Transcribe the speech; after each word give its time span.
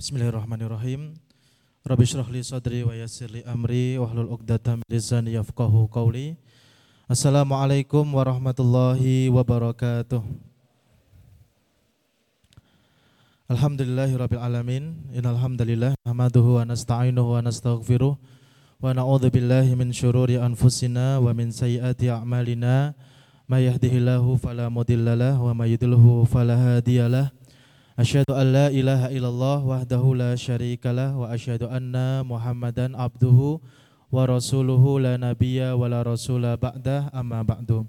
Bismillahirrahmanirrahim. 0.00 1.12
Rabbi 1.84 2.08
syrah 2.08 2.24
li 2.32 2.40
sadri 2.40 2.80
wa 2.80 2.96
yassir 2.96 3.28
li 3.28 3.44
amri 3.44 4.00
wahlul 4.00 4.32
'uqdatam 4.32 4.80
min 4.80 4.88
lisani 4.88 5.36
yafqahu 5.36 5.92
qawli. 5.92 6.40
Assalamualaikum 7.04 8.08
warahmatullahi 8.08 9.28
wabarakatuh. 9.28 10.24
Alhamdulillahi 13.52 14.16
rabbil 14.16 14.40
alamin. 14.40 15.04
Innal 15.12 15.36
hamdalillah 15.36 15.92
nahmaduhu 16.08 16.56
wa 16.56 16.64
nasta'inuhu 16.64 17.36
wa 17.36 17.44
nastaghfiruh 17.44 18.16
wa 18.16 18.96
na'udzu 18.96 19.28
billahi 19.28 19.76
min 19.76 19.92
syururi 19.92 20.40
anfusina 20.40 21.20
wa 21.20 21.28
min 21.36 21.52
sayyiati 21.52 22.08
a'malina. 22.08 22.96
May 23.44 23.68
yahdihillahu 23.68 24.40
fala 24.40 24.72
mudhillalah 24.72 25.36
wa 25.36 25.52
may 25.52 25.76
yudlilhu 25.76 26.24
fala 26.24 26.56
hadiyalah. 26.56 27.36
Asyhadu 28.00 28.32
an 28.32 28.48
la 28.48 28.66
ilaha 28.72 29.12
illallah 29.12 29.60
wahdahu 29.60 30.16
la 30.16 30.32
syarikalah 30.32 31.12
wa 31.20 31.28
asyhadu 31.36 31.68
anna 31.68 32.24
Muhammadan 32.24 32.96
abduhu 32.96 33.60
wa 34.08 34.24
rasuluhu 34.24 34.96
la 34.96 35.20
nabiyya 35.20 35.76
wa 35.76 35.84
la 35.84 36.00
rasula 36.00 36.56
ba'dah 36.56 37.12
amma 37.12 37.44
ba'du. 37.44 37.84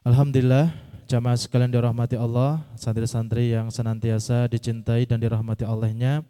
Alhamdulillah 0.00 0.72
jamaah 1.04 1.36
sekalian 1.36 1.68
dirahmati 1.68 2.16
Allah, 2.16 2.64
santri-santri 2.72 3.52
yang 3.52 3.68
senantiasa 3.68 4.48
dicintai 4.48 5.04
dan 5.04 5.20
dirahmati 5.20 5.68
Allahnya. 5.68 6.24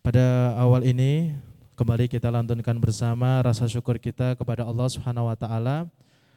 Pada 0.00 0.56
awal 0.56 0.80
ini 0.88 1.36
kembali 1.76 2.08
kita 2.08 2.32
lantunkan 2.32 2.80
bersama 2.80 3.44
rasa 3.44 3.68
syukur 3.68 4.00
kita 4.00 4.32
kepada 4.32 4.64
Allah 4.64 4.88
Subhanahu 4.88 5.28
wa 5.28 5.36
taala 5.36 5.84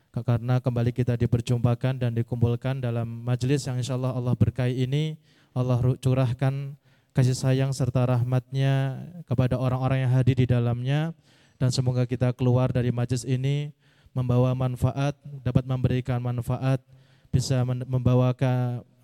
karena 0.10 0.58
kembali 0.58 0.90
kita 0.90 1.14
diperjumpakan 1.16 2.02
dan 2.02 2.12
dikumpulkan 2.18 2.82
dalam 2.82 3.06
majelis 3.06 3.62
yang 3.70 3.78
insya 3.78 3.94
Allah 3.94 4.18
Allah 4.18 4.34
berkahi 4.34 4.86
ini 4.86 5.16
Allah 5.54 5.78
curahkan 6.02 6.74
kasih 7.14 7.38
sayang 7.38 7.72
serta 7.74 8.06
rahmatnya 8.06 9.06
kepada 9.30 9.58
orang-orang 9.58 10.06
yang 10.06 10.12
hadir 10.14 10.38
di 10.38 10.48
dalamnya 10.50 11.14
dan 11.62 11.70
semoga 11.70 12.08
kita 12.08 12.34
keluar 12.34 12.72
dari 12.72 12.90
majelis 12.90 13.28
ini 13.28 13.76
membawa 14.16 14.56
manfaat, 14.58 15.14
dapat 15.46 15.68
memberikan 15.68 16.18
manfaat, 16.24 16.82
bisa 17.30 17.62
membawa 17.66 18.34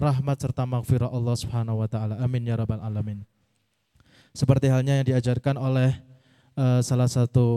rahmat 0.02 0.37
serta 0.41 0.65
maghfirah 0.65 1.11
Allah 1.11 1.35
Subhanahu 1.37 1.85
wa 1.85 1.87
taala. 1.91 2.17
Amin 2.17 2.47
ya 2.47 2.58
rabbal 2.58 2.81
alamin. 2.81 3.21
Seperti 4.33 4.67
halnya 4.67 4.99
yang 4.99 5.08
diajarkan 5.08 5.55
oleh 5.55 5.95
uh, 6.58 6.81
salah 6.83 7.08
satu 7.08 7.47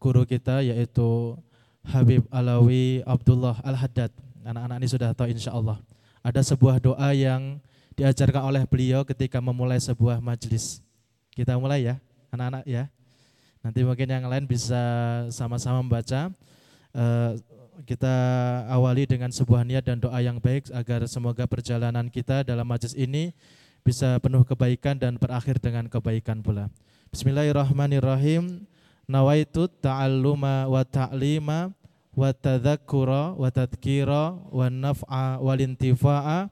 guru 0.00 0.26
kita 0.26 0.64
yaitu 0.64 1.38
Habib 1.86 2.26
Alawi 2.34 3.00
Abdullah 3.06 3.62
Al-Haddad. 3.62 4.10
Anak-anak 4.42 4.76
ini 4.82 4.88
sudah 4.90 5.10
tahu 5.14 5.30
insya 5.30 5.54
Allah. 5.54 5.78
Ada 6.22 6.42
sebuah 6.42 6.82
doa 6.82 7.14
yang 7.14 7.62
diajarkan 7.94 8.42
oleh 8.42 8.62
beliau 8.66 9.06
ketika 9.06 9.38
memulai 9.38 9.78
sebuah 9.78 10.18
majelis. 10.18 10.82
Kita 11.30 11.54
mulai 11.56 11.86
ya, 11.86 11.94
anak-anak 12.34 12.64
ya. 12.66 12.90
Nanti 13.62 13.82
mungkin 13.86 14.06
yang 14.10 14.26
lain 14.26 14.44
bisa 14.46 14.78
sama-sama 15.30 15.82
membaca. 15.82 16.30
Uh, 16.90 17.38
kita 17.84 18.14
awali 18.72 19.04
dengan 19.04 19.28
sebuah 19.28 19.60
niat 19.60 19.84
dan 19.84 20.00
doa 20.00 20.16
yang 20.24 20.40
baik 20.40 20.72
agar 20.72 21.04
semoga 21.04 21.44
perjalanan 21.44 22.08
kita 22.08 22.40
dalam 22.40 22.64
majelis 22.64 22.96
ini 22.96 23.36
bisa 23.84 24.16
penuh 24.18 24.42
kebaikan 24.48 24.96
dan 24.96 25.20
berakhir 25.20 25.60
dengan 25.60 25.86
kebaikan 25.86 26.40
pula. 26.40 26.72
Bismillahirrahmanirrahim 27.12 28.64
nawaitu 29.06 29.68
ta'alluma 29.78 30.66
wa 30.66 30.82
ta'lima 30.82 31.75
wa 32.16 32.32
tadhakkura 32.32 33.36
wa 33.36 33.52
tadhkira 33.52 34.40
wa 34.48 34.72
naf'a 34.72 35.36
wal 35.36 35.60
intifa'a 35.60 36.48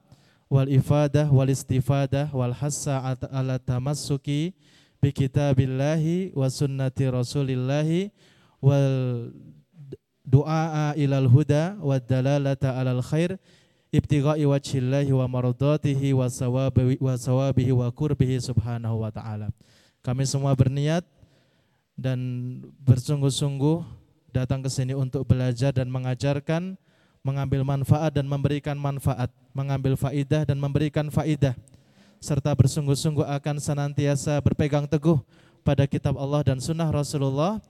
wal 0.53 0.69
ifadah 0.69 1.33
wal 1.33 1.49
istifadah 1.49 2.29
wal 2.37 2.53
hassa 2.53 3.01
ala 3.33 3.57
tamassuki 3.57 4.53
bi 5.01 5.09
kitabillahi 5.09 6.37
wa 6.37 6.53
sunnati 6.53 7.09
rasulillahi 7.09 8.13
wal 8.61 9.33
du'a 10.25 10.93
ilal 11.01 11.29
huda 11.33 11.81
wa 11.81 11.97
dalalata 11.97 12.77
alal 12.77 13.01
khair 13.01 13.41
ibtigha'i 13.89 14.45
wajhillahi 14.45 15.17
wa 15.17 15.25
maradatihi 15.25 16.13
wa 16.13 16.29
sawabihi 16.29 17.01
wa 17.01 17.15
sawabihi 17.17 17.73
wa 17.73 17.89
kurbihi 17.89 18.37
subhanahu 18.43 19.01
wa 19.01 19.09
ta'ala. 19.09 19.49
Kami 20.05 20.29
semua 20.29 20.53
berniat 20.53 21.07
dan 21.95 22.19
bersungguh-sungguh 22.83 24.04
datang 24.35 24.59
ke 24.59 24.67
sini 24.67 24.99
untuk 24.99 25.23
belajar 25.23 25.71
dan 25.71 25.87
mengajarkan, 25.87 26.75
mengambil 27.23 27.63
manfaat 27.63 28.11
dan 28.11 28.27
memberikan 28.27 28.75
manfaat, 28.75 29.31
mengambil 29.55 29.95
faidah 29.95 30.43
dan 30.43 30.59
memberikan 30.59 31.07
faidah, 31.07 31.55
serta 32.19 32.51
bersungguh-sungguh 32.51 33.23
akan 33.23 33.63
senantiasa 33.63 34.43
berpegang 34.43 34.91
teguh 34.91 35.23
pada 35.63 35.87
kitab 35.87 36.19
Allah 36.19 36.43
dan 36.43 36.59
sunnah 36.59 36.91
Rasulullah 36.91 37.63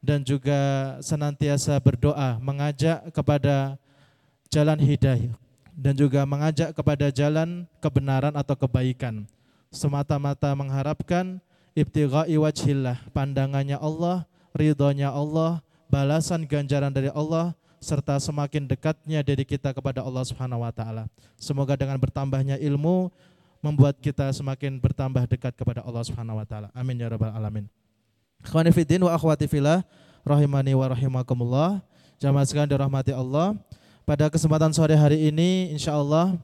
dan 0.00 0.24
juga 0.24 0.96
senantiasa 1.04 1.76
berdoa 1.78 2.40
mengajak 2.40 3.12
kepada 3.12 3.76
jalan 4.48 4.80
hidayah 4.80 5.34
dan 5.76 5.92
juga 5.92 6.24
mengajak 6.24 6.72
kepada 6.72 7.12
jalan 7.12 7.68
kebenaran 7.84 8.32
atau 8.32 8.56
kebaikan. 8.56 9.28
Semata-mata 9.68 10.48
mengharapkan 10.56 11.36
ibtigha'i 11.76 12.40
wajhillah, 12.40 12.96
pandangannya 13.12 13.76
Allah, 13.76 14.24
ridhonya 14.56 15.12
Allah, 15.12 15.60
balasan 15.86 16.44
ganjaran 16.44 16.90
dari 16.90 17.10
Allah 17.14 17.54
serta 17.78 18.18
semakin 18.18 18.66
dekatnya 18.66 19.22
diri 19.22 19.46
kita 19.46 19.70
kepada 19.70 20.02
Allah 20.02 20.24
Subhanahu 20.26 20.64
wa 20.64 20.72
taala. 20.72 21.06
Semoga 21.38 21.78
dengan 21.78 22.00
bertambahnya 22.00 22.58
ilmu 22.58 23.12
membuat 23.62 23.98
kita 24.02 24.30
semakin 24.34 24.78
bertambah 24.78 25.26
dekat 25.26 25.54
kepada 25.54 25.82
Allah 25.86 26.02
Subhanahu 26.02 26.40
wa 26.40 26.46
taala. 26.46 26.68
Amin 26.74 26.98
ya 26.98 27.06
rabbal 27.10 27.32
alamin. 27.32 27.70
Ikhwani 28.42 28.70
fiddin 28.74 29.02
wa 29.02 29.12
akhwati 29.14 29.46
fillah 29.46 29.86
rahimani 30.26 30.74
wa 30.74 30.86
rahimakumullah. 30.90 31.70
Jamaah 32.18 32.46
sekalian 32.48 32.70
dirahmati 32.70 33.12
Allah. 33.12 33.54
Pada 34.06 34.30
kesempatan 34.30 34.70
sore 34.70 34.94
hari 34.94 35.30
ini 35.30 35.74
insyaallah 35.74 36.38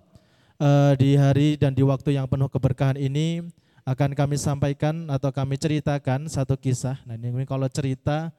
uh, 0.58 0.92
di 0.98 1.14
hari 1.14 1.54
dan 1.54 1.70
di 1.70 1.86
waktu 1.86 2.18
yang 2.18 2.26
penuh 2.26 2.50
keberkahan 2.50 2.98
ini 2.98 3.46
akan 3.82 4.14
kami 4.14 4.38
sampaikan 4.38 5.10
atau 5.10 5.30
kami 5.34 5.58
ceritakan 5.58 6.30
satu 6.30 6.54
kisah. 6.54 6.98
Nah 7.06 7.18
ini 7.18 7.46
kalau 7.46 7.66
cerita 7.70 8.30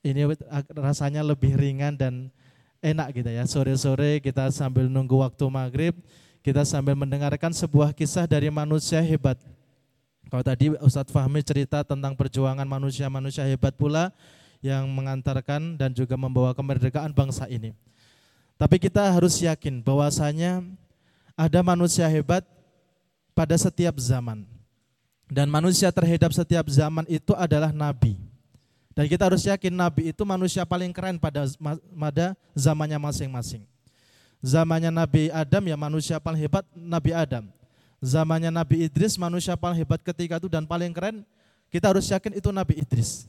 ini 0.00 0.24
rasanya 0.72 1.20
lebih 1.20 1.56
ringan 1.56 1.96
dan 1.96 2.32
enak 2.80 3.12
gitu 3.20 3.30
ya. 3.30 3.44
Sore-sore 3.44 4.20
kita 4.24 4.48
sambil 4.52 4.88
nunggu 4.88 5.20
waktu 5.20 5.44
maghrib, 5.52 5.94
kita 6.40 6.64
sambil 6.64 6.96
mendengarkan 6.96 7.52
sebuah 7.52 7.92
kisah 7.92 8.24
dari 8.24 8.48
manusia 8.48 9.00
hebat. 9.04 9.36
Kalau 10.30 10.44
tadi 10.46 10.72
Ustadz 10.78 11.10
Fahmi 11.12 11.42
cerita 11.42 11.82
tentang 11.82 12.14
perjuangan 12.14 12.64
manusia-manusia 12.64 13.44
hebat 13.44 13.74
pula 13.74 14.14
yang 14.62 14.86
mengantarkan 14.92 15.74
dan 15.74 15.90
juga 15.90 16.14
membawa 16.14 16.54
kemerdekaan 16.54 17.10
bangsa 17.10 17.48
ini. 17.50 17.74
Tapi 18.60 18.76
kita 18.76 19.08
harus 19.08 19.40
yakin 19.40 19.80
bahwasanya 19.80 20.60
ada 21.32 21.60
manusia 21.64 22.04
hebat 22.06 22.44
pada 23.32 23.56
setiap 23.56 23.96
zaman 23.96 24.44
dan 25.32 25.48
manusia 25.48 25.88
terhadap 25.88 26.28
setiap 26.36 26.68
zaman 26.68 27.08
itu 27.08 27.32
adalah 27.32 27.72
nabi. 27.72 28.29
Dan 29.00 29.08
kita 29.08 29.32
harus 29.32 29.40
yakin 29.48 29.72
nabi 29.72 30.12
itu 30.12 30.20
manusia 30.28 30.60
paling 30.68 30.92
keren 30.92 31.16
pada 31.16 31.48
pada 31.88 32.36
zamannya 32.52 33.00
masing-masing. 33.00 33.64
Zamannya 34.44 34.92
Nabi 34.92 35.32
Adam 35.32 35.72
ya 35.72 35.72
manusia 35.72 36.20
paling 36.20 36.36
hebat 36.36 36.68
Nabi 36.76 37.16
Adam. 37.16 37.48
Zamannya 38.04 38.52
Nabi 38.52 38.84
Idris 38.84 39.16
manusia 39.16 39.56
paling 39.56 39.80
hebat 39.80 40.04
ketika 40.04 40.36
itu 40.36 40.52
dan 40.52 40.68
paling 40.68 40.92
keren 40.92 41.24
kita 41.72 41.88
harus 41.88 42.12
yakin 42.12 42.44
itu 42.44 42.52
Nabi 42.52 42.76
Idris. 42.76 43.24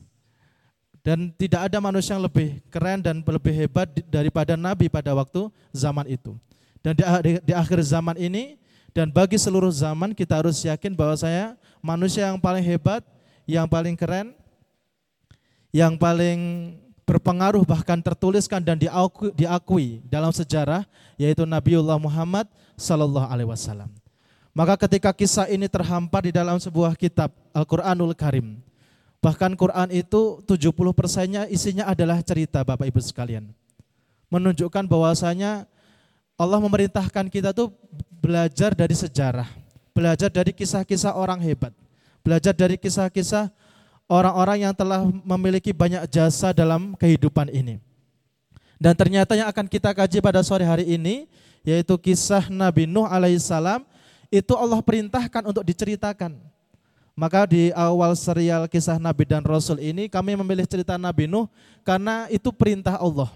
Dan 0.99 1.31
tidak 1.39 1.71
ada 1.71 1.79
manusia 1.79 2.19
yang 2.19 2.27
lebih 2.27 2.59
keren 2.67 2.99
dan 2.99 3.23
lebih 3.23 3.55
hebat 3.55 3.87
daripada 4.11 4.59
Nabi 4.59 4.91
pada 4.91 5.15
waktu 5.15 5.47
zaman 5.71 6.03
itu. 6.03 6.35
Dan 6.83 6.99
di, 6.99 7.03
di, 7.23 7.31
di 7.47 7.53
akhir 7.55 7.79
zaman 7.79 8.19
ini 8.19 8.59
dan 8.91 9.07
bagi 9.07 9.39
seluruh 9.39 9.71
zaman 9.71 10.11
kita 10.11 10.35
harus 10.35 10.59
yakin 10.67 10.91
bahwa 10.99 11.15
saya 11.15 11.55
manusia 11.79 12.27
yang 12.27 12.43
paling 12.43 12.59
hebat, 12.59 13.07
yang 13.47 13.71
paling 13.71 13.95
keren, 13.95 14.35
yang 15.71 15.95
paling 15.95 16.71
berpengaruh 17.03 17.63
bahkan 17.67 17.99
tertuliskan 17.99 18.63
dan 18.63 18.79
diakui, 18.79 19.31
diakui 19.35 19.87
dalam 20.07 20.31
sejarah 20.31 20.87
yaitu 21.19 21.43
Nabiullah 21.43 21.99
Muhammad 21.99 22.47
Sallallahu 22.79 23.27
Alaihi 23.27 23.49
Wasallam. 23.49 23.89
Maka 24.51 24.75
ketika 24.87 25.15
kisah 25.15 25.47
ini 25.47 25.71
terhampar 25.71 26.27
di 26.27 26.31
dalam 26.35 26.59
sebuah 26.59 26.95
kitab 26.99 27.31
Al-Quranul 27.55 28.11
Karim, 28.11 28.59
bahkan 29.23 29.55
Quran 29.55 29.87
itu 29.95 30.43
70 30.43 30.71
persennya 30.91 31.47
isinya 31.47 31.87
adalah 31.87 32.19
cerita 32.19 32.59
Bapak 32.63 32.91
Ibu 32.91 32.99
sekalian. 32.99 33.47
Menunjukkan 34.27 34.87
bahwasanya 34.87 35.67
Allah 36.35 36.59
memerintahkan 36.59 37.31
kita 37.31 37.55
tuh 37.55 37.71
belajar 38.19 38.75
dari 38.75 38.95
sejarah 38.95 39.61
belajar 39.91 40.31
dari 40.31 40.55
kisah-kisah 40.55 41.15
orang 41.15 41.39
hebat, 41.43 41.75
belajar 42.23 42.55
dari 42.55 42.79
kisah-kisah 42.79 43.51
orang-orang 44.11 44.67
yang 44.67 44.75
telah 44.75 45.07
memiliki 45.23 45.71
banyak 45.71 46.03
jasa 46.11 46.51
dalam 46.51 46.99
kehidupan 46.99 47.47
ini. 47.47 47.79
Dan 48.75 48.91
ternyata 48.91 49.39
yang 49.39 49.47
akan 49.47 49.71
kita 49.71 49.95
kaji 49.95 50.19
pada 50.19 50.43
sore 50.43 50.67
hari 50.67 50.83
ini 50.83 51.31
yaitu 51.63 51.95
kisah 51.95 52.51
Nabi 52.51 52.89
Nuh 52.89 53.07
alaihissalam 53.07 53.87
itu 54.27 54.51
Allah 54.57 54.81
perintahkan 54.83 55.47
untuk 55.47 55.63
diceritakan. 55.63 56.35
Maka 57.15 57.45
di 57.45 57.69
awal 57.77 58.17
serial 58.17 58.65
kisah 58.65 58.97
Nabi 58.97 59.23
dan 59.29 59.45
Rasul 59.45 59.77
ini 59.79 60.09
kami 60.09 60.33
memilih 60.35 60.65
cerita 60.65 60.97
Nabi 60.97 61.29
Nuh 61.29 61.47
karena 61.85 62.27
itu 62.33 62.49
perintah 62.51 62.97
Allah. 62.97 63.29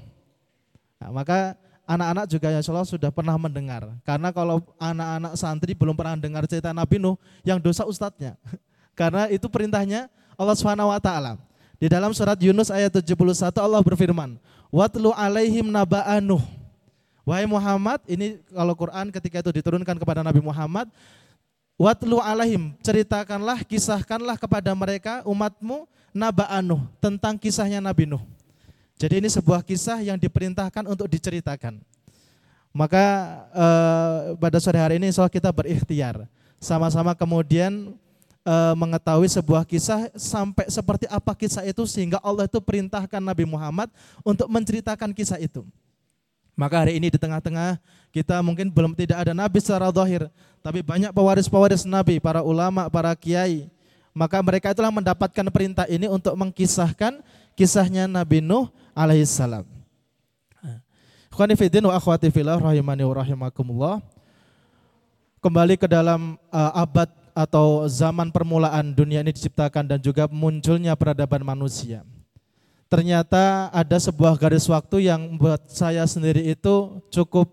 Nah, 0.98 1.12
maka 1.14 1.54
anak-anak 1.86 2.26
juga 2.26 2.50
ya 2.50 2.60
Allah 2.66 2.88
sudah 2.88 3.14
pernah 3.14 3.38
mendengar. 3.38 3.86
Karena 4.02 4.34
kalau 4.34 4.66
anak-anak 4.82 5.38
santri 5.38 5.78
belum 5.78 5.94
pernah 5.94 6.18
dengar 6.18 6.44
cerita 6.50 6.74
Nabi 6.74 6.98
Nuh, 6.98 7.16
yang 7.46 7.62
dosa 7.62 7.86
ustadznya. 7.86 8.34
Karena 9.00 9.30
itu 9.30 9.46
perintahnya 9.46 10.10
Allah 10.36 10.56
Subhanahu 10.56 10.92
wa 10.92 11.00
taala. 11.00 11.40
Di 11.76 11.92
dalam 11.92 12.16
surat 12.16 12.40
Yunus 12.40 12.72
ayat 12.72 12.92
71 13.04 13.60
Allah 13.60 13.82
berfirman, 13.84 14.40
"Watlu 14.72 15.12
alaihim 15.12 15.68
naba'a 15.68 16.24
Nuh." 16.24 16.44
Wahai 17.26 17.50
Muhammad, 17.50 18.06
ini 18.06 18.38
kalau 18.54 18.78
Quran 18.78 19.10
ketika 19.10 19.42
itu 19.42 19.50
diturunkan 19.50 19.98
kepada 19.98 20.22
Nabi 20.22 20.46
Muhammad, 20.46 20.86
Watlu 21.76 22.24
alaihim, 22.24 22.72
ceritakanlah, 22.80 23.66
kisahkanlah 23.68 24.40
kepada 24.40 24.72
mereka 24.72 25.26
umatmu 25.28 25.90
naba'a 26.16 26.64
Nuh, 26.64 26.86
tentang 27.04 27.36
kisahnya 27.36 27.84
Nabi 27.84 28.08
Nuh. 28.08 28.24
Jadi 28.96 29.20
ini 29.20 29.28
sebuah 29.28 29.60
kisah 29.60 30.00
yang 30.00 30.16
diperintahkan 30.16 30.88
untuk 30.88 31.12
diceritakan. 31.12 31.84
Maka 32.72 33.04
eh, 33.52 34.20
pada 34.40 34.60
sore 34.60 34.80
hari 34.80 34.96
ini 35.00 35.12
soal 35.12 35.28
kita 35.28 35.52
berikhtiar. 35.52 36.28
Sama-sama 36.64 37.12
kemudian 37.12 37.96
eh, 38.46 38.74
mengetahui 38.78 39.26
sebuah 39.26 39.66
kisah 39.66 40.14
sampai 40.14 40.70
seperti 40.70 41.10
apa 41.10 41.34
kisah 41.34 41.66
itu 41.66 41.84
sehingga 41.90 42.22
Allah 42.22 42.46
itu 42.46 42.62
perintahkan 42.62 43.20
Nabi 43.20 43.44
Muhammad 43.50 43.90
untuk 44.22 44.46
menceritakan 44.46 45.10
kisah 45.12 45.42
itu. 45.42 45.66
Maka 46.56 46.88
hari 46.88 46.96
ini 46.96 47.12
di 47.12 47.20
tengah-tengah 47.20 47.82
kita 48.16 48.40
mungkin 48.40 48.72
belum 48.72 48.96
tidak 48.96 49.28
ada 49.28 49.36
nabi 49.36 49.60
secara 49.60 49.92
zahir, 49.92 50.32
tapi 50.64 50.80
banyak 50.80 51.12
pewaris-pewaris 51.12 51.84
nabi, 51.84 52.16
para 52.24 52.40
ulama, 52.40 52.88
para 52.88 53.12
kiai. 53.12 53.68
Maka 54.16 54.40
mereka 54.40 54.72
itulah 54.72 54.88
mendapatkan 54.88 55.44
perintah 55.52 55.84
ini 55.92 56.08
untuk 56.08 56.32
mengkisahkan 56.40 57.20
kisahnya 57.60 58.08
Nabi 58.08 58.40
Nuh 58.40 58.72
alaihissalam. 58.96 59.68
Wa 61.36 61.44
akhwati 62.00 62.32
fillah 62.32 62.56
rahimani 62.56 63.04
wa. 63.04 64.00
Kembali 65.44 65.76
ke 65.76 65.84
dalam 65.92 66.40
uh, 66.48 66.72
abad 66.80 67.12
atau 67.36 67.84
zaman 67.92 68.32
permulaan 68.32 68.96
dunia 68.96 69.20
ini 69.20 69.36
diciptakan 69.36 69.84
dan 69.84 70.00
juga 70.00 70.32
munculnya 70.32 70.96
peradaban 70.96 71.44
manusia. 71.44 72.08
Ternyata 72.88 73.68
ada 73.76 73.98
sebuah 74.00 74.40
garis 74.40 74.64
waktu 74.72 75.12
yang 75.12 75.36
buat 75.36 75.60
saya 75.68 76.08
sendiri 76.08 76.48
itu 76.48 77.04
cukup 77.12 77.52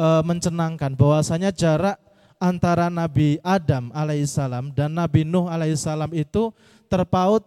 uh, 0.00 0.24
mencenangkan 0.24 0.96
bahwasanya 0.96 1.52
jarak 1.52 2.00
antara 2.40 2.88
Nabi 2.88 3.36
Adam 3.44 3.92
alaihissalam 3.92 4.72
dan 4.72 4.96
Nabi 4.96 5.28
Nuh 5.28 5.50
alaihissalam 5.50 6.08
itu 6.16 6.54
terpaut 6.88 7.44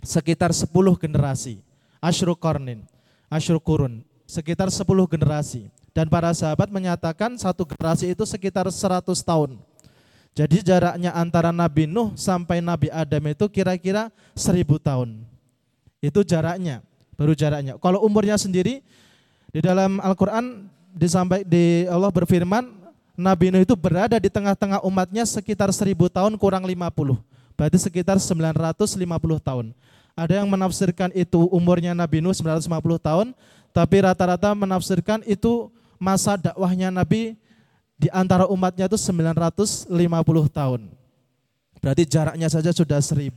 sekitar 0.00 0.54
10 0.54 0.70
generasi. 0.96 1.60
Ashru 2.00 2.38
Kornin, 2.38 2.86
Kurun, 3.60 4.06
sekitar 4.24 4.70
10 4.70 4.86
generasi. 5.10 5.68
Dan 5.90 6.12
para 6.12 6.30
sahabat 6.36 6.68
menyatakan 6.68 7.34
satu 7.40 7.64
generasi 7.64 8.12
itu 8.12 8.22
sekitar 8.28 8.68
100 8.68 9.02
tahun. 9.24 9.58
Jadi 10.36 10.60
jaraknya 10.60 11.16
antara 11.16 11.48
Nabi 11.48 11.88
Nuh 11.88 12.12
sampai 12.12 12.60
Nabi 12.60 12.92
Adam 12.92 13.24
itu 13.24 13.48
kira-kira 13.48 14.12
1000 14.36 14.68
tahun. 14.76 15.24
Itu 16.04 16.20
jaraknya, 16.20 16.84
baru 17.16 17.32
jaraknya. 17.32 17.80
Kalau 17.80 18.04
umurnya 18.04 18.36
sendiri 18.36 18.84
di 19.48 19.60
dalam 19.64 19.96
Al-Qur'an 19.96 20.68
disampaikan 20.92 21.48
di 21.48 21.88
Allah 21.88 22.12
berfirman 22.12 22.68
Nabi 23.16 23.48
Nuh 23.48 23.64
itu 23.64 23.72
berada 23.72 24.20
di 24.20 24.28
tengah-tengah 24.28 24.84
umatnya 24.84 25.24
sekitar 25.24 25.72
1000 25.72 25.96
tahun 26.12 26.36
kurang 26.36 26.68
50. 26.68 27.16
Berarti 27.56 27.78
sekitar 27.80 28.20
950 28.20 28.92
tahun. 29.40 29.72
Ada 30.12 30.44
yang 30.44 30.48
menafsirkan 30.52 31.16
itu 31.16 31.48
umurnya 31.48 31.96
Nabi 31.96 32.20
Nuh 32.20 32.36
950 32.36 32.68
tahun, 33.00 33.32
tapi 33.72 33.96
rata-rata 34.04 34.52
menafsirkan 34.52 35.24
itu 35.24 35.72
masa 35.96 36.36
dakwahnya 36.36 36.92
Nabi 36.92 37.40
di 37.96 38.12
antara 38.12 38.44
umatnya 38.48 38.86
itu 38.86 39.00
950 39.00 39.88
tahun. 40.52 40.80
Berarti 41.80 42.02
jaraknya 42.04 42.48
saja 42.52 42.70
sudah 42.72 43.00
1000, 43.00 43.32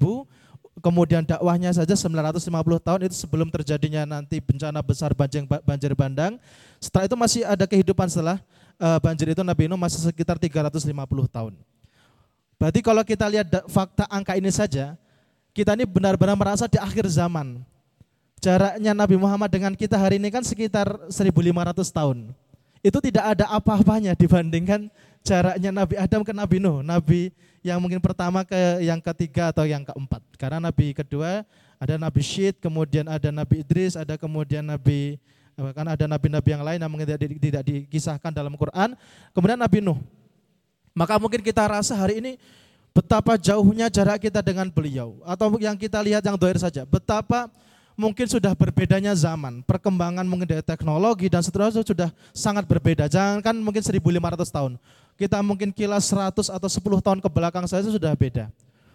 kemudian 0.83 1.23
dakwahnya 1.23 1.71
saja 1.75 1.95
950 1.95 2.79
tahun 2.79 2.99
itu 3.07 3.15
sebelum 3.15 3.47
terjadinya 3.51 4.03
nanti 4.07 4.39
bencana 4.43 4.79
besar 4.83 5.15
banjir, 5.15 5.93
bandang. 5.95 6.39
Setelah 6.79 7.07
itu 7.07 7.15
masih 7.15 7.41
ada 7.47 7.63
kehidupan 7.67 8.07
setelah 8.11 8.39
uh, 8.79 8.99
banjir 8.99 9.31
itu 9.31 9.43
Nabi 9.43 9.67
Nuh 9.67 9.79
masih 9.79 10.03
sekitar 10.03 10.35
350 10.35 10.91
tahun. 11.31 11.53
Berarti 12.59 12.79
kalau 12.83 13.03
kita 13.07 13.25
lihat 13.31 13.47
fakta 13.71 14.03
angka 14.11 14.35
ini 14.35 14.51
saja, 14.51 14.99
kita 15.55 15.79
ini 15.79 15.87
benar-benar 15.87 16.35
merasa 16.35 16.67
di 16.67 16.75
akhir 16.75 17.07
zaman. 17.07 17.63
Jaraknya 18.39 18.95
Nabi 18.95 19.15
Muhammad 19.19 19.51
dengan 19.51 19.75
kita 19.75 19.99
hari 19.99 20.15
ini 20.19 20.31
kan 20.31 20.43
sekitar 20.43 20.87
1500 21.11 21.31
tahun. 21.91 22.31
Itu 22.79 23.03
tidak 23.03 23.35
ada 23.35 23.45
apa-apanya 23.51 24.15
dibandingkan 24.15 24.87
jaraknya 25.23 25.71
Nabi 25.71 25.95
Adam 25.99 26.21
ke 26.23 26.31
Nabi 26.31 26.57
Nuh. 26.63 26.79
Nabi 26.79 27.31
yang 27.59 27.79
mungkin 27.83 27.99
pertama 27.99 28.47
ke 28.47 28.55
yang 28.83 29.03
ketiga 29.03 29.51
atau 29.51 29.67
yang 29.67 29.83
keempat. 29.83 30.23
Karena 30.39 30.63
Nabi 30.63 30.95
kedua 30.95 31.43
ada 31.75 31.95
Nabi 31.99 32.21
Syed, 32.23 32.59
kemudian 32.63 33.07
ada 33.07 33.31
Nabi 33.31 33.63
Idris, 33.63 33.99
ada 33.99 34.15
kemudian 34.15 34.63
Nabi 34.63 35.19
kan 35.75 35.83
ada 35.83 36.07
nabi-nabi 36.07 36.55
yang 36.55 36.63
lain 36.63 36.79
yang 36.79 36.91
tidak, 37.03 37.19
tidak 37.19 37.63
dikisahkan 37.67 38.31
dalam 38.31 38.55
Quran. 38.55 38.95
Kemudian 39.35 39.59
Nabi 39.59 39.83
Nuh. 39.83 39.99
Maka 40.95 41.19
mungkin 41.19 41.43
kita 41.43 41.67
rasa 41.67 41.99
hari 41.99 42.23
ini 42.23 42.39
Betapa 42.89 43.37
jauhnya 43.37 43.87
jarak 43.87 44.17
kita 44.27 44.41
dengan 44.41 44.67
beliau. 44.67 45.21
Atau 45.23 45.61
yang 45.61 45.77
kita 45.77 46.01
lihat 46.01 46.25
yang 46.25 46.35
doer 46.35 46.57
saja. 46.57 46.83
Betapa 46.83 47.47
mungkin 47.99 48.31
sudah 48.31 48.55
berbedanya 48.55 49.11
zaman. 49.11 49.59
Perkembangan 49.67 50.23
mungkin 50.23 50.47
dari 50.47 50.63
teknologi 50.63 51.27
dan 51.27 51.43
seterusnya 51.43 51.83
sudah 51.83 52.07
sangat 52.31 52.63
berbeda. 52.63 53.11
Jangan 53.11 53.43
kan 53.43 53.55
mungkin 53.59 53.83
1500 53.83 54.47
tahun. 54.47 54.79
Kita 55.19 55.43
mungkin 55.43 55.75
kilas 55.75 56.07
100 56.07 56.47
atau 56.47 56.69
10 56.71 57.03
tahun 57.03 57.19
ke 57.19 57.27
belakang 57.27 57.67
saja 57.67 57.91
sudah 57.91 58.15
beda. 58.15 58.47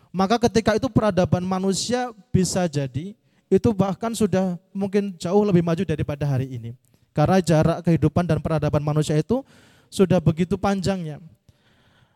Maka 0.08 0.40
ketika 0.48 0.72
itu 0.72 0.88
peradaban 0.88 1.44
manusia 1.44 2.16
bisa 2.32 2.64
jadi 2.64 3.12
itu 3.52 3.68
bahkan 3.76 4.16
sudah 4.16 4.56
mungkin 4.72 5.12
jauh 5.20 5.44
lebih 5.44 5.60
maju 5.60 5.84
daripada 5.84 6.24
hari 6.24 6.48
ini. 6.48 6.72
Karena 7.12 7.44
jarak 7.44 7.84
kehidupan 7.84 8.24
dan 8.24 8.40
peradaban 8.40 8.80
manusia 8.80 9.14
itu 9.20 9.44
sudah 9.92 10.16
begitu 10.18 10.56
panjangnya. 10.56 11.20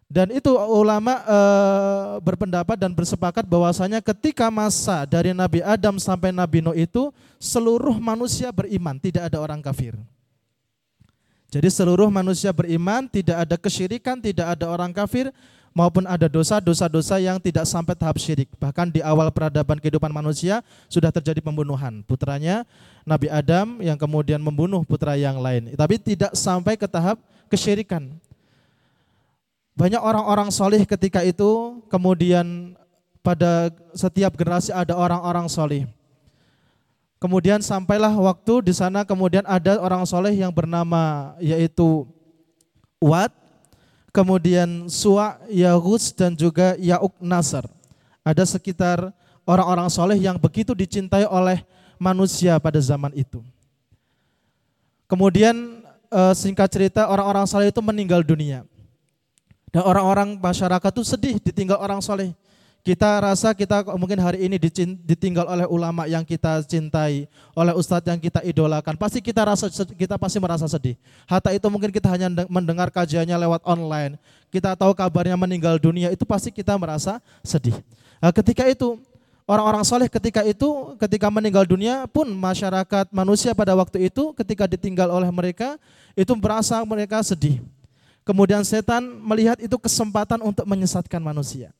Dan 0.09 0.33
itu 0.33 0.49
ulama 0.57 1.21
e, 1.21 1.39
berpendapat 2.25 2.81
dan 2.81 2.97
bersepakat 2.97 3.45
bahwasanya 3.45 4.01
ketika 4.01 4.49
masa 4.49 5.05
dari 5.05 5.37
Nabi 5.37 5.61
Adam 5.61 6.01
sampai 6.01 6.33
Nabi 6.33 6.65
Nuh 6.65 6.73
itu 6.73 7.13
seluruh 7.37 8.01
manusia 8.01 8.49
beriman, 8.49 8.97
tidak 8.97 9.29
ada 9.29 9.37
orang 9.37 9.61
kafir. 9.61 9.93
Jadi 11.53 11.69
seluruh 11.69 12.09
manusia 12.09 12.57
beriman, 12.57 13.05
tidak 13.05 13.37
ada 13.37 13.57
kesyirikan, 13.61 14.17
tidak 14.17 14.57
ada 14.57 14.69
orang 14.73 14.97
kafir, 14.97 15.29
maupun 15.77 16.09
ada 16.09 16.27
dosa-dosa-dosa 16.27 17.21
yang 17.21 17.37
tidak 17.39 17.69
sampai 17.69 17.95
tahap 17.95 18.17
syirik. 18.17 18.49
Bahkan 18.59 18.91
di 18.93 19.01
awal 19.05 19.31
peradaban 19.31 19.79
kehidupan 19.79 20.11
manusia 20.11 20.65
sudah 20.91 21.13
terjadi 21.13 21.39
pembunuhan. 21.39 22.03
Putranya 22.03 22.67
Nabi 23.07 23.31
Adam 23.31 23.79
yang 23.79 23.95
kemudian 23.95 24.43
membunuh 24.43 24.83
putra 24.83 25.15
yang 25.15 25.39
lain. 25.39 25.73
Tapi 25.79 26.01
tidak 26.01 26.35
sampai 26.35 26.75
ke 26.75 26.89
tahap 26.89 27.21
kesyirikan. 27.47 28.11
Banyak 29.79 30.03
orang-orang 30.03 30.51
solih 30.51 30.83
ketika 30.83 31.23
itu, 31.23 31.79
kemudian 31.87 32.75
pada 33.23 33.71
setiap 33.95 34.35
generasi 34.35 34.75
ada 34.75 34.99
orang-orang 34.99 35.47
solih. 35.47 35.87
Kemudian 37.23 37.63
sampailah 37.63 38.11
waktu 38.11 38.67
di 38.67 38.75
sana 38.75 39.07
kemudian 39.07 39.47
ada 39.47 39.79
orang 39.79 40.03
soleh 40.03 40.35
yang 40.35 40.51
bernama 40.51 41.35
yaitu 41.39 42.11
Wat, 42.99 43.31
kemudian 44.11 44.91
Suwa, 44.91 45.39
Yahus 45.47 46.11
dan 46.11 46.35
juga 46.35 46.75
Yauk 46.83 47.15
Nasr. 47.23 47.63
Ada 48.27 48.43
sekitar 48.51 49.15
orang-orang 49.47 49.87
soleh 49.95 50.19
yang 50.19 50.43
begitu 50.43 50.75
dicintai 50.75 51.23
oleh 51.31 51.63
manusia 52.03 52.59
pada 52.59 52.83
zaman 52.83 53.15
itu. 53.15 53.47
Kemudian 55.07 55.87
eh, 56.11 56.35
singkat 56.35 56.67
cerita 56.67 57.07
orang-orang 57.07 57.47
soleh 57.47 57.71
itu 57.71 57.79
meninggal 57.79 58.27
dunia. 58.27 58.67
Dan 59.69 59.85
orang-orang 59.85 60.41
masyarakat 60.41 60.91
itu 60.97 61.05
sedih 61.05 61.37
ditinggal 61.41 61.77
orang 61.77 62.01
soleh. 62.01 62.33
Kita 62.89 63.21
rasa 63.21 63.53
kita 63.53 63.85
mungkin 64.01 64.17
hari 64.17 64.49
ini 64.49 64.57
ditinggal 65.05 65.45
oleh 65.45 65.67
ulama 65.69 66.09
yang 66.09 66.25
kita 66.25 66.63
cintai, 66.65 67.29
oleh 67.53 67.75
ustadz 67.77 68.09
yang 68.09 68.17
kita 68.17 68.41
idolakan. 68.41 68.97
Pasti 68.97 69.21
kita 69.21 69.45
rasa 69.45 69.69
kita 69.93 70.17
pasti 70.17 70.39
merasa 70.41 70.65
sedih. 70.65 70.97
Hatta 71.29 71.53
itu 71.53 71.69
mungkin 71.69 71.93
kita 71.93 72.09
hanya 72.09 72.33
mendengar 72.49 72.89
kajiannya 72.89 73.37
lewat 73.45 73.61
online. 73.69 74.17
Kita 74.49 74.73
tahu 74.73 74.97
kabarnya 74.97 75.37
meninggal 75.37 75.77
dunia 75.77 76.09
itu 76.09 76.25
pasti 76.25 76.49
kita 76.49 76.73
merasa 76.81 77.21
sedih. 77.45 77.77
Nah, 78.25 78.33
ketika 78.33 78.65
itu 78.65 78.97
orang-orang 79.45 79.85
soleh 79.85 80.09
ketika 80.09 80.41
itu 80.49 80.97
ketika 80.97 81.29
meninggal 81.29 81.69
dunia 81.69 82.09
pun 82.09 82.25
masyarakat 82.33 83.13
manusia 83.13 83.53
pada 83.53 83.77
waktu 83.77 84.09
itu 84.09 84.33
ketika 84.33 84.65
ditinggal 84.65 85.13
oleh 85.13 85.29
mereka 85.29 85.77
itu 86.17 86.33
merasa 86.33 86.81
mereka 86.89 87.21
sedih. 87.21 87.61
Kemudian 88.29 88.61
setan 88.61 89.09
melihat 89.25 89.57
itu 89.57 89.73
kesempatan 89.81 90.45
untuk 90.45 90.69
menyesatkan 90.69 91.17
manusia. 91.17 91.73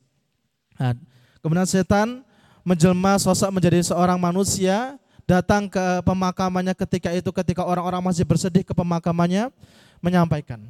Nah, 0.81 0.97
kemudian 1.45 1.69
setan 1.69 2.25
menjelma 2.65 3.21
sosok 3.21 3.53
menjadi 3.53 3.85
seorang 3.85 4.17
manusia, 4.17 4.97
datang 5.29 5.69
ke 5.69 6.01
pemakamannya 6.01 6.73
ketika 6.73 7.13
itu 7.13 7.29
ketika 7.29 7.61
orang-orang 7.61 8.01
masih 8.01 8.25
bersedih 8.25 8.65
ke 8.65 8.73
pemakamannya, 8.73 9.53
menyampaikan, 10.01 10.65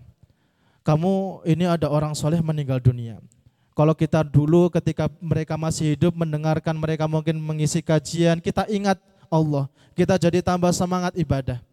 kamu 0.84 1.48
ini 1.48 1.64
ada 1.64 1.88
orang 1.88 2.12
soleh 2.12 2.44
meninggal 2.44 2.84
dunia. 2.84 3.24
Kalau 3.72 3.96
kita 3.96 4.20
dulu 4.20 4.68
ketika 4.68 5.08
mereka 5.24 5.56
masih 5.56 5.96
hidup 5.96 6.12
mendengarkan 6.12 6.76
mereka 6.76 7.08
mungkin 7.08 7.40
mengisi 7.40 7.80
kajian, 7.80 8.44
kita 8.44 8.68
ingat 8.68 9.00
Allah, 9.32 9.72
kita 9.96 10.20
jadi 10.20 10.44
tambah 10.44 10.76
semangat 10.76 11.16
ibadah. 11.16 11.64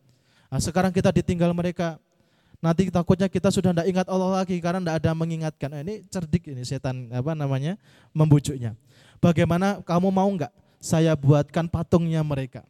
Nah, 0.47 0.63
sekarang 0.63 0.95
kita 0.95 1.11
ditinggal 1.11 1.51
mereka, 1.51 1.99
nanti 2.61 2.89
takutnya 2.89 3.29
kita 3.29 3.53
sudah 3.53 3.73
tidak 3.73 3.87
ingat 3.89 4.07
Allah 4.09 4.43
lagi 4.43 4.57
karena 4.59 4.81
tidak 4.83 4.97
ada 5.03 5.11
mengingatkan. 5.13 5.69
Nah, 5.73 5.81
ini 5.85 6.05
cerdik 6.09 6.49
ini 6.51 6.63
setan 6.65 7.09
apa 7.13 7.33
namanya 7.37 7.77
membujuknya. 8.17 8.75
Bagaimana 9.21 9.81
kamu 9.85 10.09
mau 10.13 10.29
enggak 10.29 10.53
saya 10.81 11.17
buatkan 11.17 11.69
patungnya 11.69 12.21
mereka? 12.21 12.65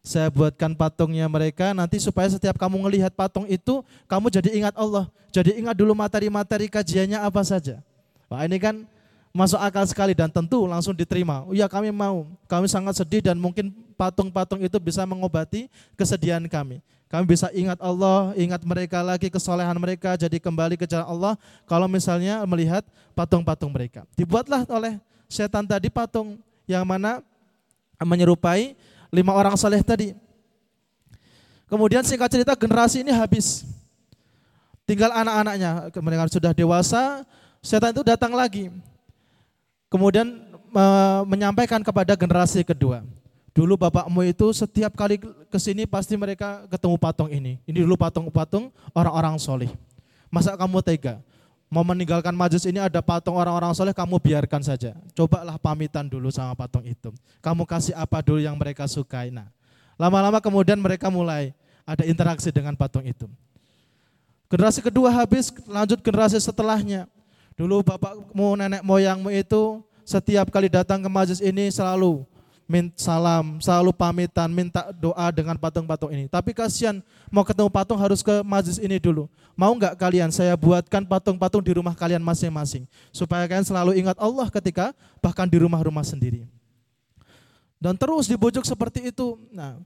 Saya 0.00 0.32
buatkan 0.32 0.72
patungnya 0.72 1.28
mereka 1.28 1.76
nanti 1.76 2.00
supaya 2.00 2.24
setiap 2.32 2.56
kamu 2.56 2.80
melihat 2.88 3.12
patung 3.12 3.44
itu 3.44 3.84
kamu 4.08 4.32
jadi 4.32 4.48
ingat 4.56 4.74
Allah. 4.78 5.12
Jadi 5.28 5.60
ingat 5.60 5.76
dulu 5.76 5.92
materi-materi 5.92 6.72
kajiannya 6.72 7.20
apa 7.20 7.44
saja. 7.44 7.84
Wah 8.32 8.46
ini 8.48 8.56
kan 8.56 8.88
masuk 9.30 9.58
akal 9.62 9.86
sekali 9.86 10.12
dan 10.12 10.30
tentu 10.30 10.66
langsung 10.66 10.94
diterima. 10.94 11.46
Oh 11.46 11.54
ya 11.54 11.70
kami 11.70 11.94
mau, 11.94 12.26
kami 12.50 12.66
sangat 12.66 12.98
sedih 12.98 13.22
dan 13.22 13.38
mungkin 13.38 13.70
patung-patung 13.94 14.58
itu 14.62 14.76
bisa 14.82 15.06
mengobati 15.06 15.70
kesedihan 15.94 16.42
kami. 16.50 16.82
Kami 17.10 17.26
bisa 17.26 17.50
ingat 17.50 17.74
Allah, 17.82 18.30
ingat 18.38 18.62
mereka 18.62 19.02
lagi, 19.02 19.26
kesolehan 19.26 19.74
mereka, 19.74 20.14
jadi 20.14 20.38
kembali 20.38 20.78
ke 20.78 20.86
jalan 20.86 21.06
Allah. 21.10 21.34
Kalau 21.66 21.90
misalnya 21.90 22.38
melihat 22.46 22.86
patung-patung 23.18 23.74
mereka. 23.74 24.06
Dibuatlah 24.14 24.62
oleh 24.70 24.94
setan 25.26 25.66
tadi 25.66 25.90
patung 25.90 26.38
yang 26.70 26.86
mana 26.86 27.18
menyerupai 27.98 28.78
lima 29.10 29.34
orang 29.34 29.58
soleh 29.58 29.82
tadi. 29.82 30.14
Kemudian 31.66 32.02
singkat 32.06 32.30
cerita 32.30 32.54
generasi 32.54 33.02
ini 33.02 33.10
habis. 33.14 33.66
Tinggal 34.86 35.10
anak-anaknya, 35.10 35.90
mereka 36.02 36.26
sudah 36.30 36.50
dewasa, 36.54 37.22
setan 37.62 37.94
itu 37.94 38.02
datang 38.02 38.34
lagi. 38.34 38.70
Kemudian 39.90 40.38
menyampaikan 41.26 41.82
kepada 41.82 42.14
generasi 42.14 42.62
kedua. 42.62 43.02
Dulu 43.50 43.74
bapakmu 43.74 44.22
itu 44.22 44.54
setiap 44.54 44.94
kali 44.94 45.18
ke 45.18 45.58
sini 45.58 45.82
pasti 45.82 46.14
mereka 46.14 46.62
ketemu 46.70 46.94
patung 46.94 47.26
ini. 47.26 47.58
Ini 47.66 47.82
dulu 47.82 47.98
patung-patung 47.98 48.70
orang-orang 48.94 49.34
soleh. 49.42 49.74
Masa 50.30 50.54
kamu 50.54 50.78
tega? 50.86 51.18
Mau 51.66 51.82
meninggalkan 51.82 52.30
majlis 52.30 52.62
ini 52.66 52.78
ada 52.78 53.02
patung 53.02 53.34
orang-orang 53.34 53.74
soleh, 53.74 53.90
kamu 53.90 54.22
biarkan 54.22 54.62
saja. 54.62 54.94
Cobalah 55.14 55.58
pamitan 55.58 56.06
dulu 56.06 56.30
sama 56.30 56.54
patung 56.54 56.86
itu. 56.86 57.10
Kamu 57.42 57.66
kasih 57.66 57.94
apa 57.98 58.22
dulu 58.22 58.38
yang 58.38 58.54
mereka 58.54 58.86
sukai. 58.86 59.34
Nah, 59.34 59.50
lama-lama 59.98 60.38
kemudian 60.38 60.78
mereka 60.78 61.10
mulai 61.10 61.50
ada 61.82 62.06
interaksi 62.06 62.54
dengan 62.54 62.78
patung 62.78 63.02
itu. 63.02 63.26
Generasi 64.50 64.82
kedua 64.82 65.10
habis, 65.14 65.50
lanjut 65.66 65.98
generasi 66.02 66.38
setelahnya. 66.38 67.10
Dulu 67.60 67.84
bapakmu, 67.84 68.56
nenek 68.56 68.80
moyangmu 68.80 69.28
itu 69.36 69.84
setiap 70.00 70.48
kali 70.48 70.72
datang 70.72 70.96
ke 70.96 71.12
majlis 71.12 71.44
ini 71.44 71.68
selalu 71.68 72.24
minta 72.64 72.96
salam, 72.96 73.60
selalu 73.60 73.92
pamitan, 73.92 74.48
minta 74.48 74.88
doa 74.96 75.28
dengan 75.28 75.60
patung-patung 75.60 76.08
ini. 76.08 76.24
Tapi 76.24 76.56
kasihan 76.56 77.04
mau 77.28 77.44
ketemu 77.44 77.68
patung 77.68 78.00
harus 78.00 78.24
ke 78.24 78.40
majlis 78.40 78.80
ini 78.80 78.96
dulu. 78.96 79.28
Mau 79.52 79.76
nggak 79.76 79.92
kalian 80.00 80.32
saya 80.32 80.56
buatkan 80.56 81.04
patung-patung 81.04 81.60
di 81.60 81.76
rumah 81.76 81.92
kalian 81.92 82.24
masing-masing 82.24 82.88
supaya 83.12 83.44
kalian 83.44 83.68
selalu 83.68 83.92
ingat 84.00 84.16
Allah 84.16 84.48
ketika 84.48 84.96
bahkan 85.20 85.44
di 85.44 85.60
rumah-rumah 85.60 86.00
sendiri. 86.00 86.48
Dan 87.76 87.92
terus 87.92 88.24
dibujuk 88.24 88.64
seperti 88.64 89.12
itu. 89.12 89.36
Nah, 89.52 89.76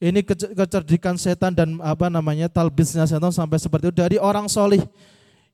ini 0.00 0.24
kecerdikan 0.56 1.20
setan 1.20 1.52
dan 1.52 1.76
apa 1.84 2.08
namanya 2.08 2.48
talbisnya 2.48 3.04
setan 3.04 3.28
sampai 3.28 3.60
seperti 3.60 3.92
itu 3.92 3.96
dari 4.00 4.16
orang 4.16 4.48
solih 4.48 4.80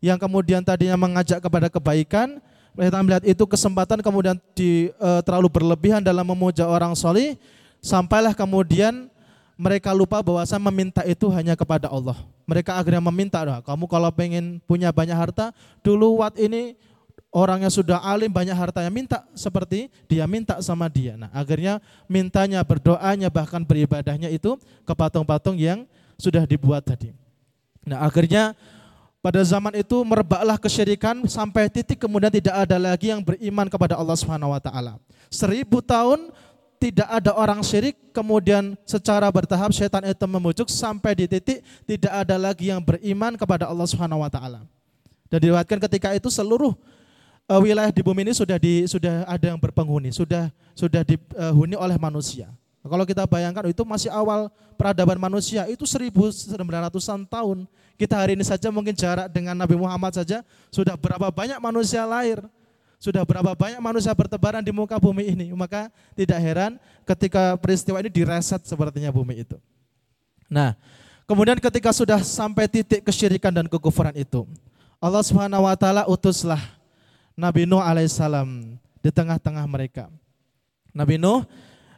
yang 0.00 0.20
kemudian 0.20 0.60
tadinya 0.62 0.96
mengajak 0.96 1.40
kepada 1.40 1.72
kebaikan, 1.72 2.38
kita 2.76 3.00
melihat 3.00 3.24
itu 3.24 3.44
kesempatan 3.48 4.04
kemudian 4.04 4.36
di, 4.52 4.92
e, 4.92 5.10
terlalu 5.24 5.48
berlebihan 5.48 6.04
dalam 6.04 6.28
memuja 6.28 6.68
orang 6.68 6.92
solih, 6.92 7.40
sampailah 7.80 8.36
kemudian 8.36 9.08
mereka 9.56 9.96
lupa 9.96 10.20
bahwa 10.20 10.44
saya 10.44 10.60
meminta 10.60 11.00
itu 11.08 11.24
hanya 11.32 11.56
kepada 11.56 11.88
Allah. 11.88 12.16
Mereka 12.44 12.76
akhirnya 12.76 13.00
meminta, 13.08 13.40
nah, 13.42 13.64
kamu 13.64 13.88
kalau 13.88 14.12
pengen 14.12 14.60
punya 14.68 14.92
banyak 14.92 15.16
harta, 15.16 15.56
dulu 15.80 16.20
wat 16.20 16.36
ini 16.36 16.76
orangnya 17.32 17.68
sudah 17.72 18.00
alim 18.00 18.32
banyak 18.32 18.56
hartanya 18.56 18.88
minta 18.88 19.18
seperti 19.36 19.92
dia 20.08 20.24
minta 20.24 20.56
sama 20.64 20.88
dia. 20.88 21.20
Nah 21.20 21.28
akhirnya 21.36 21.84
mintanya, 22.08 22.64
berdoanya, 22.64 23.28
bahkan 23.28 23.60
beribadahnya 23.60 24.32
itu 24.32 24.56
ke 24.84 24.92
patung-patung 24.96 25.56
yang 25.60 25.84
sudah 26.16 26.48
dibuat 26.48 26.84
tadi. 26.84 27.12
Nah 27.84 28.04
akhirnya 28.08 28.56
pada 29.26 29.42
zaman 29.42 29.74
itu 29.74 30.06
merebaklah 30.06 30.54
kesyirikan 30.54 31.26
sampai 31.26 31.66
titik 31.66 31.98
kemudian 31.98 32.30
tidak 32.30 32.62
ada 32.62 32.78
lagi 32.78 33.10
yang 33.10 33.18
beriman 33.18 33.66
kepada 33.66 33.98
Allah 33.98 34.14
Subhanahu 34.14 34.54
wa 34.54 34.62
taala. 34.62 35.02
Seribu 35.26 35.82
tahun 35.82 36.30
tidak 36.78 37.10
ada 37.10 37.34
orang 37.34 37.58
syirik, 37.66 37.98
kemudian 38.14 38.78
secara 38.86 39.26
bertahap 39.26 39.74
setan 39.74 40.06
itu 40.06 40.26
memujuk 40.30 40.70
sampai 40.70 41.18
di 41.18 41.26
titik 41.26 41.58
tidak 41.90 42.12
ada 42.14 42.38
lagi 42.38 42.70
yang 42.70 42.78
beriman 42.78 43.34
kepada 43.34 43.66
Allah 43.66 43.90
Subhanahu 43.90 44.22
wa 44.22 44.30
taala. 44.30 44.62
Dan 45.26 45.42
diriwayatkan 45.42 45.82
ketika 45.90 46.14
itu 46.14 46.30
seluruh 46.30 46.78
uh, 47.50 47.58
wilayah 47.58 47.90
di 47.90 48.06
bumi 48.06 48.30
ini 48.30 48.32
sudah 48.36 48.62
di, 48.62 48.86
sudah 48.86 49.26
ada 49.26 49.50
yang 49.50 49.58
berpenghuni, 49.58 50.14
sudah 50.14 50.54
sudah 50.78 51.02
dihuni 51.02 51.74
oleh 51.74 51.98
manusia. 51.98 52.46
Kalau 52.86 53.04
kita 53.04 53.26
bayangkan 53.26 53.66
itu 53.68 53.82
masih 53.82 54.08
awal 54.08 54.48
peradaban 54.78 55.18
manusia, 55.18 55.66
itu 55.66 55.84
1900-an 55.84 57.26
tahun. 57.26 57.58
Kita 57.96 58.14
hari 58.16 58.38
ini 58.38 58.44
saja 58.44 58.68
mungkin 58.68 58.92
jarak 58.92 59.32
dengan 59.32 59.56
Nabi 59.56 59.74
Muhammad 59.74 60.14
saja 60.14 60.44
sudah 60.70 60.94
berapa 60.96 61.28
banyak 61.32 61.58
manusia 61.60 62.04
lahir. 62.04 62.40
Sudah 62.96 63.28
berapa 63.28 63.52
banyak 63.52 63.76
manusia 63.76 64.12
bertebaran 64.16 64.64
di 64.64 64.72
muka 64.72 64.96
bumi 64.96 65.36
ini. 65.36 65.52
Maka 65.52 65.92
tidak 66.16 66.40
heran 66.40 66.80
ketika 67.04 67.56
peristiwa 67.60 68.00
ini 68.00 68.08
direset 68.08 68.64
sepertinya 68.64 69.12
bumi 69.12 69.44
itu. 69.44 69.56
Nah, 70.48 70.72
kemudian 71.28 71.60
ketika 71.60 71.92
sudah 71.92 72.20
sampai 72.24 72.68
titik 72.68 73.04
kesyirikan 73.04 73.52
dan 73.52 73.68
kekufuran 73.68 74.16
itu, 74.16 74.48
Allah 74.96 75.20
Subhanahu 75.20 75.68
wa 75.68 75.76
taala 75.76 76.02
utuslah 76.08 76.60
Nabi 77.36 77.68
Nuh 77.68 77.84
alaihissalam 77.84 78.80
di 79.04 79.10
tengah-tengah 79.12 79.64
mereka. 79.68 80.08
Nabi 80.96 81.20
Nuh 81.20 81.44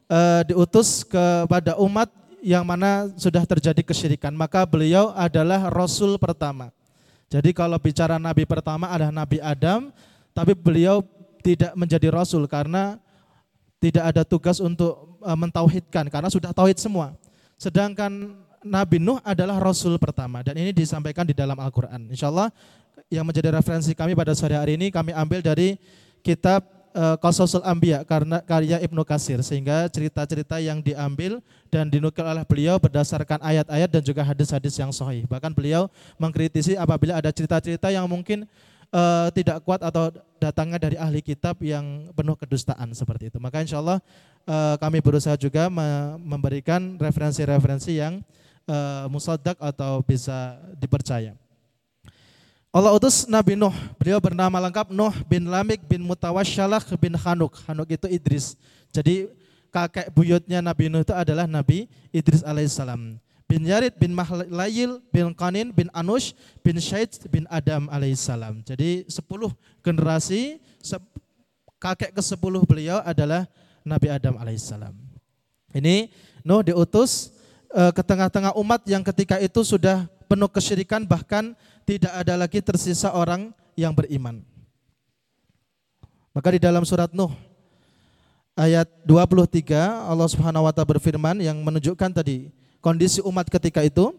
uh, 0.09 0.43
diutus 0.49 1.05
kepada 1.07 1.77
umat 1.79 2.09
yang 2.43 2.65
mana 2.65 3.13
sudah 3.15 3.45
terjadi 3.45 3.83
kesyirikan, 3.85 4.33
maka 4.35 4.65
beliau 4.65 5.13
adalah 5.15 5.69
rasul 5.71 6.17
pertama. 6.17 6.73
Jadi 7.29 7.53
kalau 7.53 7.77
bicara 7.77 8.17
nabi 8.17 8.49
pertama 8.49 8.89
adalah 8.89 9.13
Nabi 9.13 9.37
Adam, 9.45 9.93
tapi 10.33 10.57
beliau 10.57 11.05
tidak 11.45 11.77
menjadi 11.77 12.09
rasul 12.09 12.49
karena 12.49 12.97
tidak 13.79 14.05
ada 14.11 14.23
tugas 14.25 14.59
untuk 14.59 15.19
e, 15.21 15.31
mentauhidkan 15.37 16.09
karena 16.09 16.33
sudah 16.33 16.51
tauhid 16.57 16.81
semua. 16.81 17.13
Sedangkan 17.61 18.39
Nabi 18.65 18.99
Nuh 18.99 19.21
adalah 19.23 19.61
rasul 19.61 20.01
pertama 20.01 20.41
dan 20.43 20.57
ini 20.57 20.73
disampaikan 20.73 21.29
di 21.29 21.37
dalam 21.37 21.59
Al-Qur'an. 21.59 22.11
Insyaallah 22.11 22.49
yang 23.13 23.29
menjadi 23.29 23.55
referensi 23.55 23.93
kami 23.93 24.17
pada 24.17 24.33
sore 24.33 24.57
hari 24.57 24.81
ini 24.81 24.89
kami 24.89 25.13
ambil 25.15 25.45
dari 25.45 25.79
kitab 26.25 26.65
Qasasul 27.23 27.63
Anbiya 27.63 28.03
karena 28.03 28.43
karya 28.43 28.83
Ibnu 28.83 29.07
Kasir 29.07 29.39
sehingga 29.47 29.87
cerita-cerita 29.87 30.59
yang 30.59 30.83
diambil 30.83 31.39
dan 31.71 31.87
dinukil 31.87 32.27
oleh 32.27 32.43
beliau 32.43 32.81
berdasarkan 32.83 33.39
ayat-ayat 33.39 33.87
dan 33.87 34.03
juga 34.03 34.27
hadis-hadis 34.27 34.75
yang 34.75 34.91
sahih. 34.91 35.23
Bahkan 35.31 35.55
beliau 35.55 35.87
mengkritisi 36.19 36.75
apabila 36.75 37.15
ada 37.15 37.31
cerita-cerita 37.31 37.95
yang 37.95 38.11
mungkin 38.11 38.51
uh, 38.91 39.29
tidak 39.31 39.63
kuat 39.63 39.85
atau 39.85 40.11
datangnya 40.43 40.79
dari 40.79 40.97
ahli 40.99 41.21
kitab 41.23 41.61
yang 41.63 42.11
penuh 42.15 42.35
kedustaan 42.35 42.91
seperti 42.97 43.31
itu. 43.31 43.39
Maka 43.39 43.63
insya 43.63 43.79
Allah 43.79 43.99
uh, 44.49 44.75
kami 44.81 44.99
berusaha 44.99 45.37
juga 45.39 45.71
memberikan 46.19 46.97
referensi-referensi 46.99 48.01
yang 48.01 48.25
uh, 48.67 49.07
musadak 49.13 49.57
atau 49.61 50.01
bisa 50.03 50.59
dipercaya. 50.79 51.35
Allah 52.69 52.93
utus 52.93 53.25
Nabi 53.25 53.57
Nuh. 53.57 53.73
Beliau 53.97 54.21
bernama 54.21 54.61
lengkap 54.61 54.93
Nuh 54.93 55.17
bin 55.25 55.49
Lamik 55.49 55.81
bin 55.89 56.05
Mutawasyalah 56.05 56.85
bin 57.01 57.17
Hanuk. 57.17 57.57
Hanuk 57.65 57.89
itu 57.89 58.05
Idris. 58.13 58.61
Jadi 58.93 59.33
kakek 59.73 60.13
buyutnya 60.13 60.61
Nabi 60.61 60.93
Nuh 60.93 61.01
itu 61.01 61.17
adalah 61.17 61.49
Nabi 61.49 61.89
Idris 62.13 62.45
alaihissalam. 62.45 63.17
Bin 63.49 63.65
Yarid 63.65 63.97
bin 63.97 64.13
Mahlayil 64.13 65.01
bin 65.09 65.33
Qanin 65.33 65.73
bin 65.73 65.89
Anush 65.97 66.37
bin 66.61 66.77
Syaid 66.77 67.17
bin 67.33 67.49
Adam 67.49 67.89
alaihissalam. 67.89 68.61
Jadi 68.61 69.09
sepuluh 69.09 69.49
generasi 69.81 70.61
kakek 71.81 72.13
ke 72.13 72.21
sepuluh 72.21 72.61
beliau 72.69 73.01
adalah 73.01 73.49
Nabi 73.81 74.13
Adam 74.13 74.37
alaihissalam. 74.37 74.93
Ini 75.73 76.13
Nuh 76.45 76.61
diutus 76.61 77.33
uh, 77.73 77.97
ke 77.97 78.05
tengah-tengah 78.05 78.53
umat 78.61 78.85
yang 78.85 79.01
ketika 79.01 79.41
itu 79.41 79.65
sudah 79.65 80.05
penuh 80.29 80.53
kesyirikan 80.53 81.09
bahkan 81.09 81.57
tidak 81.89 82.13
ada 82.13 82.37
lagi 82.37 82.61
tersisa 82.61 83.17
orang 83.17 83.49
yang 83.73 83.97
beriman. 83.97 84.45
Maka 86.37 86.53
di 86.53 86.61
dalam 86.61 86.85
surat 86.85 87.09
Nuh 87.17 87.33
ayat 88.53 88.85
23 89.09 89.73
Allah 90.05 90.29
Subhanahu 90.29 90.69
wa 90.69 90.73
taala 90.77 90.93
berfirman 90.93 91.41
yang 91.41 91.57
menunjukkan 91.65 92.13
tadi 92.13 92.53
kondisi 92.85 93.25
umat 93.25 93.49
ketika 93.49 93.81
itu 93.81 94.13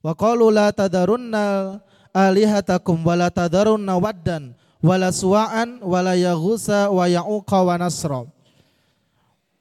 Wa 0.00 0.16
qalu 0.16 0.48
la 0.48 0.72
tadarunna 0.72 1.76
alihatakum 2.12 3.04
wa 3.04 3.12
la 3.16 3.28
tadarunna 3.28 4.00
waddan 4.00 4.56
wa 4.80 4.96
la 4.96 5.12
suwa'an 5.12 5.84
wa 5.84 6.00
la 6.00 6.16
yaghusa 6.16 6.88
wa 6.88 7.04
ya'uqa 7.04 7.58
wa 7.60 7.76
nasra. 7.76 8.24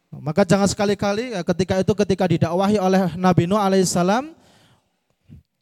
Maka 0.10 0.48
jangan 0.48 0.72
sekali-kali 0.72 1.36
ya, 1.36 1.44
ketika 1.44 1.84
itu 1.84 1.92
ketika 1.92 2.24
didakwahi 2.24 2.80
oleh 2.80 3.20
Nabi 3.20 3.52
Nuh 3.52 3.60
alaihissalam 3.60 4.39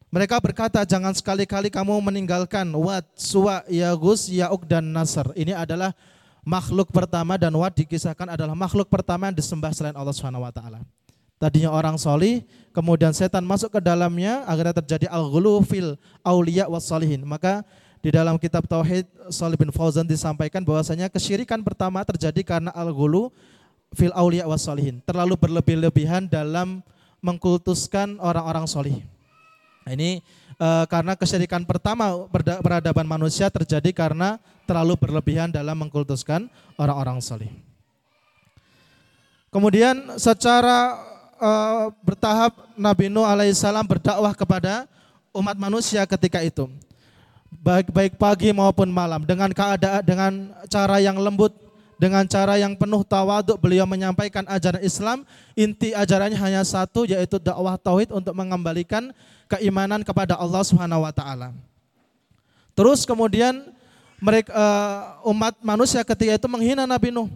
mereka 0.08 0.40
berkata 0.40 0.80
jangan 0.88 1.12
sekali-kali 1.12 1.68
kamu 1.68 1.92
meninggalkan 2.00 2.64
Wad, 2.72 3.04
Suwa, 3.12 3.60
Yagus, 3.68 4.32
Ya'uk 4.32 4.64
dan 4.64 4.88
Nasr. 4.88 5.28
Ini 5.36 5.52
adalah 5.52 5.92
makhluk 6.40 6.88
pertama 6.88 7.36
dan 7.36 7.52
Wad 7.52 7.76
dikisahkan 7.76 8.24
adalah 8.32 8.56
makhluk 8.56 8.88
pertama 8.88 9.28
yang 9.28 9.36
disembah 9.36 9.68
selain 9.76 9.92
Allah 9.92 10.16
wa 10.16 10.48
taala. 10.48 10.80
Tadinya 11.36 11.70
orang 11.70 12.00
solih, 12.00 12.40
kemudian 12.72 13.12
setan 13.12 13.44
masuk 13.44 13.78
ke 13.78 13.80
dalamnya 13.84 14.48
akhirnya 14.48 14.80
terjadi 14.80 15.06
al-ghulu 15.12 15.60
fil 15.60 16.00
auliya 16.24 16.72
was 16.72 16.88
salihin. 16.88 17.22
Maka 17.28 17.60
di 18.00 18.08
dalam 18.08 18.40
kitab 18.40 18.64
tauhid 18.64 19.04
Salih 19.28 19.60
bin 19.60 19.68
Fauzan 19.68 20.08
disampaikan 20.08 20.64
bahwasanya 20.64 21.12
kesyirikan 21.12 21.60
pertama 21.60 22.00
terjadi 22.00 22.40
karena 22.42 22.72
al-ghulu 22.72 23.28
fil 23.92 24.10
auliya 24.16 24.48
was 24.48 24.64
salihin. 24.64 25.04
Terlalu 25.04 25.36
berlebih-lebihan 25.36 26.24
dalam 26.32 26.80
mengkultuskan 27.20 28.16
orang-orang 28.24 28.64
solih. 28.64 29.04
Nah, 29.88 29.96
ini 29.96 30.20
e, 30.60 30.68
karena 30.84 31.16
kesyirikan 31.16 31.64
pertama 31.64 32.28
peradaban 32.60 33.08
manusia 33.08 33.48
terjadi 33.48 33.88
karena 33.96 34.36
terlalu 34.68 35.00
berlebihan 35.00 35.48
dalam 35.48 35.80
mengkultuskan 35.80 36.44
orang-orang 36.76 37.24
soleh. 37.24 37.48
Kemudian 39.48 40.20
secara 40.20 41.00
e, 41.40 41.50
bertahap 42.04 42.52
Nabi 42.76 43.08
Nuh 43.08 43.24
alaihissalam 43.24 43.88
berdakwah 43.88 44.36
kepada 44.36 44.84
umat 45.32 45.56
manusia 45.56 46.04
ketika 46.04 46.44
itu. 46.44 46.68
Baik 47.48 47.88
baik 47.88 48.20
pagi 48.20 48.52
maupun 48.52 48.92
malam 48.92 49.24
dengan 49.24 49.48
keadaan 49.48 50.04
dengan 50.04 50.32
cara 50.68 51.00
yang 51.00 51.16
lembut, 51.16 51.56
dengan 51.98 52.22
cara 52.30 52.54
yang 52.56 52.78
penuh 52.78 53.02
tawaduk 53.02 53.58
beliau 53.58 53.84
menyampaikan 53.84 54.46
ajaran 54.46 54.80
Islam. 54.80 55.26
Inti 55.58 55.90
ajarannya 55.90 56.38
hanya 56.38 56.62
satu 56.62 57.02
yaitu 57.02 57.42
dakwah 57.42 57.74
tauhid 57.74 58.14
untuk 58.14 58.32
mengembalikan 58.38 59.10
keimanan 59.50 60.06
kepada 60.06 60.38
Allah 60.38 60.62
Subhanahu 60.62 61.02
wa 61.02 61.10
taala. 61.10 61.50
Terus 62.78 63.02
kemudian 63.02 63.74
mereka 64.22 64.54
uh, 64.54 65.30
umat 65.34 65.58
manusia 65.58 66.06
ketika 66.06 66.38
itu 66.38 66.46
menghina 66.46 66.86
Nabi 66.86 67.10
Nuh. 67.10 67.26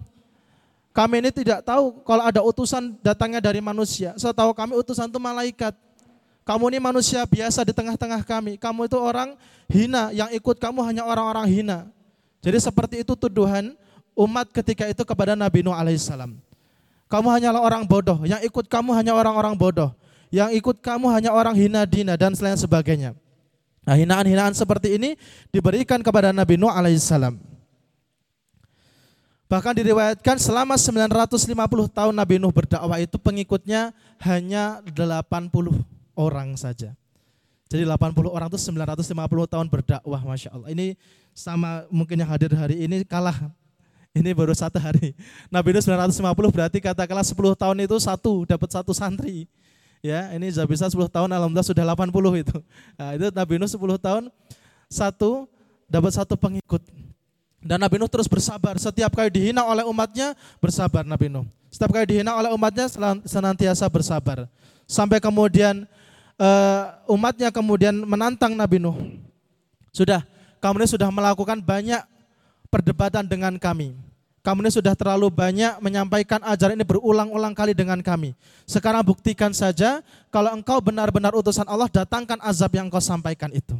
Kami 0.94 1.24
ini 1.24 1.30
tidak 1.34 1.66
tahu 1.66 2.04
kalau 2.06 2.22
ada 2.22 2.38
utusan 2.44 2.94
datangnya 3.02 3.42
dari 3.42 3.58
manusia. 3.58 4.14
Saya 4.14 4.30
tahu 4.30 4.54
kami 4.54 4.78
utusan 4.78 5.10
itu 5.10 5.18
malaikat. 5.18 5.74
Kamu 6.46 6.68
ini 6.70 6.78
manusia 6.82 7.22
biasa 7.24 7.64
di 7.66 7.72
tengah-tengah 7.72 8.22
kami. 8.22 8.60
Kamu 8.60 8.86
itu 8.86 8.98
orang 8.98 9.34
hina, 9.70 10.12
yang 10.12 10.28
ikut 10.34 10.58
kamu 10.60 10.84
hanya 10.84 11.02
orang-orang 11.06 11.48
hina. 11.48 11.78
Jadi 12.42 12.58
seperti 12.60 12.94
itu 13.06 13.14
tuduhan 13.14 13.72
umat 14.16 14.48
ketika 14.52 14.88
itu 14.88 15.02
kepada 15.04 15.36
Nabi 15.36 15.64
Nuh 15.64 15.74
alaihissalam. 15.74 16.36
Kamu 17.08 17.28
hanyalah 17.28 17.60
orang 17.60 17.84
bodoh, 17.84 18.24
yang 18.24 18.40
ikut 18.40 18.68
kamu 18.68 18.96
hanya 18.96 19.12
orang-orang 19.12 19.52
bodoh 19.52 19.92
yang 20.32 20.48
ikut 20.48 20.80
kamu 20.80 21.12
hanya 21.12 21.30
orang 21.30 21.52
hina 21.52 21.84
dina 21.84 22.16
dan 22.16 22.32
selain 22.32 22.56
sebagainya. 22.56 23.12
Nah, 23.84 23.94
hinaan-hinaan 24.00 24.56
seperti 24.56 24.96
ini 24.96 25.20
diberikan 25.52 26.00
kepada 26.00 26.32
Nabi 26.32 26.56
Nuh 26.56 26.72
alaihissalam. 26.72 27.36
Bahkan 29.52 29.74
diriwayatkan 29.84 30.40
selama 30.40 30.80
950 30.80 31.52
tahun 31.92 32.14
Nabi 32.16 32.40
Nuh 32.40 32.48
berdakwah 32.48 32.96
itu 32.96 33.20
pengikutnya 33.20 33.92
hanya 34.24 34.80
80 34.88 35.84
orang 36.16 36.56
saja. 36.56 36.96
Jadi 37.68 37.84
80 37.84 38.32
orang 38.32 38.48
itu 38.48 38.56
950 38.72 39.52
tahun 39.52 39.66
berdakwah 39.68 40.20
Masya 40.24 40.56
Allah. 40.56 40.68
Ini 40.72 40.96
sama 41.36 41.84
mungkin 41.92 42.16
yang 42.16 42.32
hadir 42.32 42.56
hari 42.56 42.80
ini 42.88 43.04
kalah. 43.04 43.52
Ini 44.12 44.36
baru 44.36 44.52
satu 44.52 44.76
hari. 44.76 45.16
Nabi 45.48 45.72
Nuh 45.72 45.80
950 45.80 46.52
berarti 46.52 46.78
katakanlah 46.84 47.24
10 47.24 47.32
tahun 47.56 47.76
itu 47.80 47.96
satu, 47.96 48.44
dapat 48.44 48.68
satu 48.68 48.92
santri. 48.92 49.48
Ya 50.04 50.28
ini 50.36 50.52
sudah 50.52 50.68
bisa 50.68 50.84
10 50.84 51.08
tahun 51.08 51.32
alhamdulillah 51.32 51.64
sudah 51.64 51.84
80 51.96 52.44
itu. 52.44 52.56
Nah, 53.00 53.10
itu 53.16 53.26
Nabi 53.32 53.54
Nuh 53.56 53.70
10 53.72 53.80
tahun 53.96 54.22
satu 54.92 55.48
dapat 55.88 56.12
satu 56.12 56.36
pengikut. 56.36 56.84
Dan 57.64 57.80
Nabi 57.80 57.96
Nuh 57.96 58.10
terus 58.12 58.28
bersabar. 58.28 58.76
Setiap 58.76 59.16
kali 59.16 59.32
dihina 59.32 59.64
oleh 59.64 59.88
umatnya 59.88 60.36
bersabar 60.60 61.08
Nabi 61.08 61.32
Nuh. 61.32 61.48
Setiap 61.72 61.96
kali 61.96 62.04
dihina 62.12 62.36
oleh 62.36 62.52
umatnya 62.52 62.92
senantiasa 63.24 63.88
bersabar. 63.88 64.44
Sampai 64.84 65.24
kemudian 65.24 65.88
uh, 66.36 66.82
umatnya 67.08 67.48
kemudian 67.48 67.96
menantang 68.04 68.52
Nabi 68.52 68.76
Nuh. 68.76 69.16
Sudah 69.88 70.20
kamu 70.60 70.84
ini 70.84 70.88
sudah 70.92 71.08
melakukan 71.08 71.64
banyak 71.64 72.04
perdebatan 72.72 73.28
dengan 73.28 73.60
kami 73.60 73.92
kamu 74.42 74.66
ini 74.66 74.70
sudah 74.74 74.98
terlalu 74.98 75.30
banyak 75.30 75.78
menyampaikan 75.78 76.42
ajaran 76.42 76.74
ini 76.74 76.82
berulang-ulang 76.82 77.54
kali 77.54 77.78
dengan 77.78 78.02
kami. 78.02 78.34
Sekarang 78.66 79.06
buktikan 79.06 79.54
saja 79.54 80.02
kalau 80.34 80.50
engkau 80.50 80.82
benar-benar 80.82 81.30
utusan 81.30 81.62
Allah, 81.70 81.86
datangkan 81.86 82.42
azab 82.42 82.74
yang 82.74 82.90
engkau 82.90 82.98
sampaikan 82.98 83.54
itu. 83.54 83.78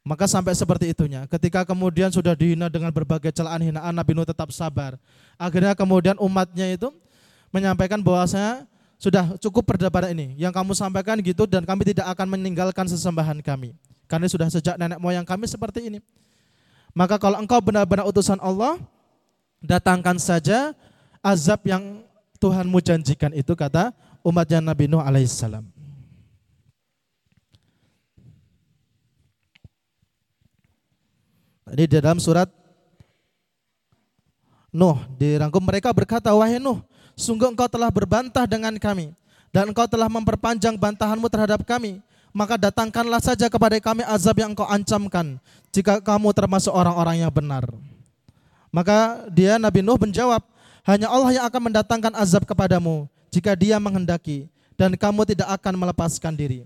Maka 0.00 0.24
sampai 0.24 0.56
seperti 0.56 0.96
itunya. 0.96 1.28
Ketika 1.28 1.68
kemudian 1.68 2.08
sudah 2.08 2.32
dihina 2.32 2.72
dengan 2.72 2.88
berbagai 2.88 3.28
celaan 3.28 3.60
hinaan, 3.60 3.92
Nabi 3.92 4.16
Nuh 4.16 4.24
tetap 4.24 4.48
sabar. 4.48 4.96
Akhirnya 5.36 5.76
kemudian 5.76 6.16
umatnya 6.16 6.64
itu 6.72 6.88
menyampaikan 7.52 8.00
bahwasanya 8.00 8.64
sudah 8.96 9.36
cukup 9.36 9.68
perdebatan 9.68 10.16
ini. 10.16 10.40
Yang 10.40 10.56
kamu 10.56 10.72
sampaikan 10.72 11.20
gitu 11.20 11.44
dan 11.44 11.68
kami 11.68 11.84
tidak 11.84 12.08
akan 12.16 12.32
meninggalkan 12.32 12.88
sesembahan 12.88 13.44
kami. 13.44 13.76
Karena 14.08 14.24
sudah 14.24 14.48
sejak 14.48 14.80
nenek 14.80 14.96
moyang 14.96 15.28
kami 15.28 15.44
seperti 15.44 15.92
ini. 15.92 16.00
Maka 16.96 17.20
kalau 17.20 17.38
engkau 17.38 17.60
benar-benar 17.60 18.08
utusan 18.08 18.40
Allah, 18.40 18.80
datangkan 19.62 20.16
saja 20.18 20.72
azab 21.22 21.66
yang 21.66 22.02
Tuhanmu 22.38 22.78
janjikan 22.78 23.34
itu 23.34 23.50
kata 23.58 23.90
umatnya 24.22 24.62
Nabi 24.62 24.86
Nuh 24.86 25.02
alaihissalam. 25.02 25.66
Jadi 31.68 31.84
di 31.84 31.94
dalam 32.00 32.16
surat 32.16 32.48
Nuh 34.72 35.00
dirangkum 35.16 35.60
mereka 35.64 35.92
berkata 35.92 36.32
wahai 36.32 36.60
Nuh 36.60 36.80
sungguh 37.18 37.50
engkau 37.50 37.66
telah 37.66 37.90
berbantah 37.90 38.46
dengan 38.46 38.72
kami 38.78 39.12
dan 39.50 39.68
engkau 39.72 39.88
telah 39.88 40.06
memperpanjang 40.06 40.76
bantahanmu 40.76 41.26
terhadap 41.28 41.64
kami 41.64 42.00
maka 42.38 42.54
datangkanlah 42.54 43.18
saja 43.18 43.50
kepada 43.50 43.74
kami 43.82 44.06
azab 44.06 44.38
yang 44.38 44.54
engkau 44.54 44.62
ancamkan 44.70 45.42
jika 45.74 45.98
kamu 45.98 46.30
termasuk 46.30 46.70
orang-orang 46.70 47.26
yang 47.26 47.34
benar. 47.34 47.66
Maka 48.70 49.26
dia 49.34 49.58
Nabi 49.58 49.82
Nuh 49.82 49.98
menjawab, 49.98 50.46
hanya 50.86 51.10
Allah 51.10 51.34
yang 51.34 51.44
akan 51.50 51.62
mendatangkan 51.66 52.14
azab 52.14 52.46
kepadamu 52.46 53.10
jika 53.34 53.58
dia 53.58 53.74
menghendaki 53.82 54.46
dan 54.78 54.94
kamu 54.94 55.26
tidak 55.34 55.50
akan 55.50 55.74
melepaskan 55.82 56.38
diri. 56.38 56.62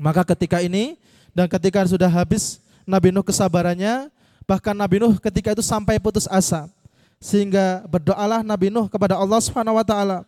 Maka 0.00 0.24
ketika 0.32 0.64
ini 0.64 0.96
dan 1.36 1.44
ketika 1.44 1.84
sudah 1.84 2.08
habis 2.08 2.64
Nabi 2.88 3.12
Nuh 3.12 3.20
kesabarannya, 3.20 4.08
bahkan 4.48 4.72
Nabi 4.72 4.96
Nuh 4.96 5.20
ketika 5.20 5.52
itu 5.52 5.60
sampai 5.60 6.00
putus 6.00 6.24
asa. 6.32 6.72
Sehingga 7.20 7.84
berdoalah 7.84 8.40
Nabi 8.40 8.72
Nuh 8.72 8.88
kepada 8.88 9.20
Allah 9.20 9.44
Subhanahu 9.44 9.76
wa 9.76 9.84
taala. 9.84 10.24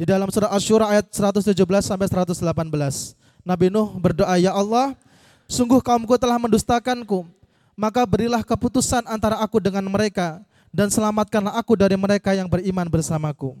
Di 0.00 0.08
dalam 0.08 0.32
surah 0.32 0.48
Asy-Syura 0.48 0.96
ayat 0.96 1.12
117 1.12 1.52
sampai 1.84 2.08
118. 2.08 3.12
Nabi 3.44 3.68
Nuh 3.68 3.92
berdoa, 4.00 4.40
"Ya 4.40 4.56
Allah, 4.56 4.96
sungguh 5.44 5.84
kaumku 5.84 6.16
telah 6.16 6.40
mendustakanku 6.40 7.28
maka 7.80 8.04
berilah 8.04 8.44
keputusan 8.44 9.08
antara 9.08 9.40
aku 9.40 9.56
dengan 9.56 9.80
mereka 9.88 10.44
dan 10.68 10.92
selamatkanlah 10.92 11.56
aku 11.56 11.72
dari 11.80 11.96
mereka 11.96 12.36
yang 12.36 12.44
beriman 12.44 12.84
bersamaku. 12.84 13.56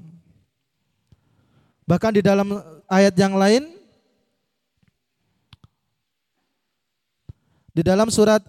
Bahkan 1.88 2.20
di 2.20 2.22
dalam 2.22 2.60
ayat 2.84 3.16
yang 3.16 3.32
lain 3.32 3.64
di 7.72 7.80
dalam 7.80 8.12
surat 8.12 8.44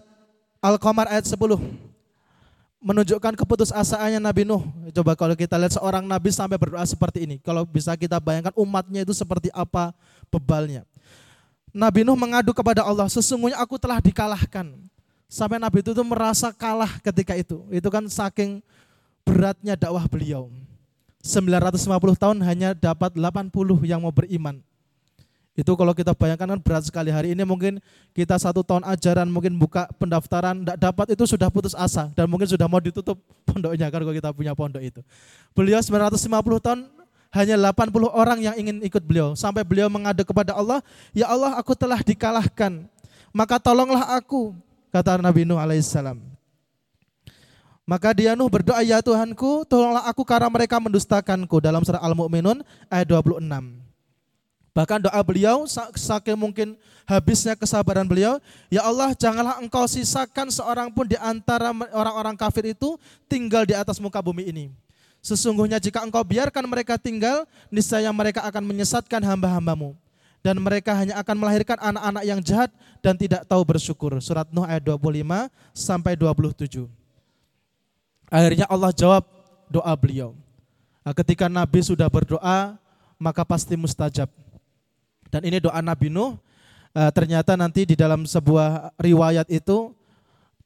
Al-Qamar 0.60 1.08
ayat 1.08 1.24
10 1.24 1.40
menunjukkan 2.82 3.38
keputusasaannya 3.38 4.18
Nabi 4.18 4.42
Nuh. 4.42 4.66
Coba 4.90 5.14
kalau 5.14 5.38
kita 5.38 5.54
lihat 5.54 5.78
seorang 5.78 6.02
nabi 6.02 6.34
sampai 6.34 6.58
berdoa 6.58 6.82
seperti 6.82 7.24
ini. 7.24 7.38
Kalau 7.38 7.62
bisa 7.62 7.94
kita 7.94 8.18
bayangkan 8.18 8.50
umatnya 8.58 9.06
itu 9.06 9.14
seperti 9.14 9.48
apa 9.54 9.94
bebalnya. 10.28 10.82
Nabi 11.70 12.02
Nuh 12.02 12.18
mengadu 12.18 12.52
kepada 12.52 12.84
Allah, 12.84 13.08
sesungguhnya 13.08 13.56
aku 13.56 13.78
telah 13.80 14.02
dikalahkan. 14.02 14.74
Sampai 15.30 15.56
Nabi 15.56 15.80
itu 15.80 15.96
tuh 15.96 16.04
merasa 16.04 16.52
kalah 16.52 17.00
ketika 17.00 17.32
itu. 17.32 17.64
Itu 17.72 17.88
kan 17.88 18.04
saking 18.04 18.60
beratnya 19.24 19.78
dakwah 19.78 20.04
beliau. 20.04 20.52
950 21.24 21.86
tahun 22.18 22.38
hanya 22.44 22.74
dapat 22.74 23.14
80 23.14 23.48
yang 23.86 24.02
mau 24.02 24.12
beriman. 24.12 24.58
Itu 25.52 25.76
kalau 25.76 25.92
kita 25.92 26.16
bayangkan 26.16 26.56
kan 26.56 26.60
berat 26.64 26.88
sekali. 26.88 27.12
Hari 27.12 27.36
ini 27.36 27.44
mungkin 27.44 27.76
kita 28.16 28.40
satu 28.40 28.64
tahun 28.64 28.88
ajaran, 28.88 29.28
mungkin 29.28 29.52
buka 29.60 29.84
pendaftaran, 30.00 30.64
tidak 30.64 30.78
dapat 30.80 31.06
itu 31.12 31.28
sudah 31.28 31.52
putus 31.52 31.76
asa. 31.76 32.08
Dan 32.16 32.24
mungkin 32.32 32.48
sudah 32.48 32.64
mau 32.64 32.80
ditutup 32.80 33.20
pondoknya 33.48 33.92
kan 33.92 34.00
kalau 34.00 34.16
kita 34.16 34.32
punya 34.32 34.56
pondok 34.56 34.80
itu. 34.80 35.04
Beliau 35.52 35.76
950 35.84 36.24
tahun 36.64 36.88
hanya 37.36 37.56
80 37.68 37.92
orang 38.12 38.38
yang 38.40 38.56
ingin 38.56 38.80
ikut 38.80 39.04
beliau. 39.04 39.36
Sampai 39.36 39.60
beliau 39.60 39.92
mengadu 39.92 40.24
kepada 40.24 40.56
Allah, 40.56 40.80
Ya 41.12 41.28
Allah 41.28 41.52
aku 41.60 41.76
telah 41.76 42.00
dikalahkan, 42.00 42.88
maka 43.28 43.60
tolonglah 43.60 44.08
aku, 44.16 44.56
kata 44.88 45.20
Nabi 45.20 45.44
Nuh 45.44 45.60
alaihissalam. 45.60 46.16
Maka 47.84 48.16
dia 48.16 48.32
Nuh 48.32 48.48
berdoa, 48.48 48.80
ya 48.80 49.04
Tuhanku, 49.04 49.68
tolonglah 49.68 50.08
aku 50.08 50.24
karena 50.24 50.48
mereka 50.48 50.80
mendustakanku. 50.80 51.60
Dalam 51.60 51.84
surah 51.84 52.00
Al-Mu'minun 52.00 52.64
ayat 52.88 53.04
26. 53.04 53.81
Bahkan 54.72 55.04
doa 55.04 55.20
beliau 55.20 55.68
saking 55.68 56.32
mungkin 56.32 56.72
habisnya 57.04 57.52
kesabaran 57.52 58.08
beliau, 58.08 58.40
ya 58.72 58.80
Allah 58.80 59.12
janganlah 59.12 59.60
engkau 59.60 59.84
sisakan 59.84 60.48
seorang 60.48 60.88
pun 60.88 61.04
di 61.04 61.16
antara 61.20 61.76
orang-orang 61.92 62.32
kafir 62.40 62.72
itu 62.72 62.96
tinggal 63.28 63.68
di 63.68 63.76
atas 63.76 64.00
muka 64.00 64.16
bumi 64.24 64.48
ini. 64.48 64.64
Sesungguhnya 65.20 65.76
jika 65.76 66.00
engkau 66.00 66.24
biarkan 66.24 66.64
mereka 66.64 66.96
tinggal, 66.96 67.44
niscaya 67.68 68.08
mereka 68.10 68.42
akan 68.48 68.64
menyesatkan 68.64 69.20
hamba-hambamu. 69.22 69.94
Dan 70.42 70.58
mereka 70.58 70.90
hanya 70.98 71.14
akan 71.22 71.38
melahirkan 71.38 71.78
anak-anak 71.78 72.24
yang 72.26 72.40
jahat 72.42 72.66
dan 72.98 73.14
tidak 73.14 73.46
tahu 73.46 73.62
bersyukur. 73.62 74.18
Surat 74.18 74.50
Nuh 74.50 74.66
ayat 74.66 74.82
25 74.82 75.46
sampai 75.70 76.18
27. 76.18 76.90
Akhirnya 78.26 78.66
Allah 78.66 78.90
jawab 78.90 79.22
doa 79.70 79.94
beliau. 79.94 80.34
Nah, 81.06 81.14
ketika 81.14 81.46
Nabi 81.46 81.86
sudah 81.86 82.10
berdoa, 82.10 82.74
maka 83.22 83.46
pasti 83.46 83.78
mustajab. 83.78 84.26
Dan 85.32 85.48
ini 85.48 85.64
doa 85.64 85.80
Nabi 85.80 86.12
Nuh, 86.12 86.36
uh, 86.92 87.10
ternyata 87.16 87.56
nanti 87.56 87.88
di 87.88 87.96
dalam 87.96 88.28
sebuah 88.28 88.92
riwayat 89.00 89.48
itu, 89.48 89.96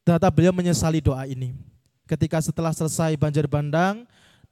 ternyata 0.03 0.27
beliau 0.27 0.51
menyesali 0.51 0.99
doa 0.99 1.23
ini. 1.23 1.55
Ketika 2.11 2.43
setelah 2.43 2.75
selesai 2.75 3.15
banjir 3.15 3.47
bandang 3.47 4.03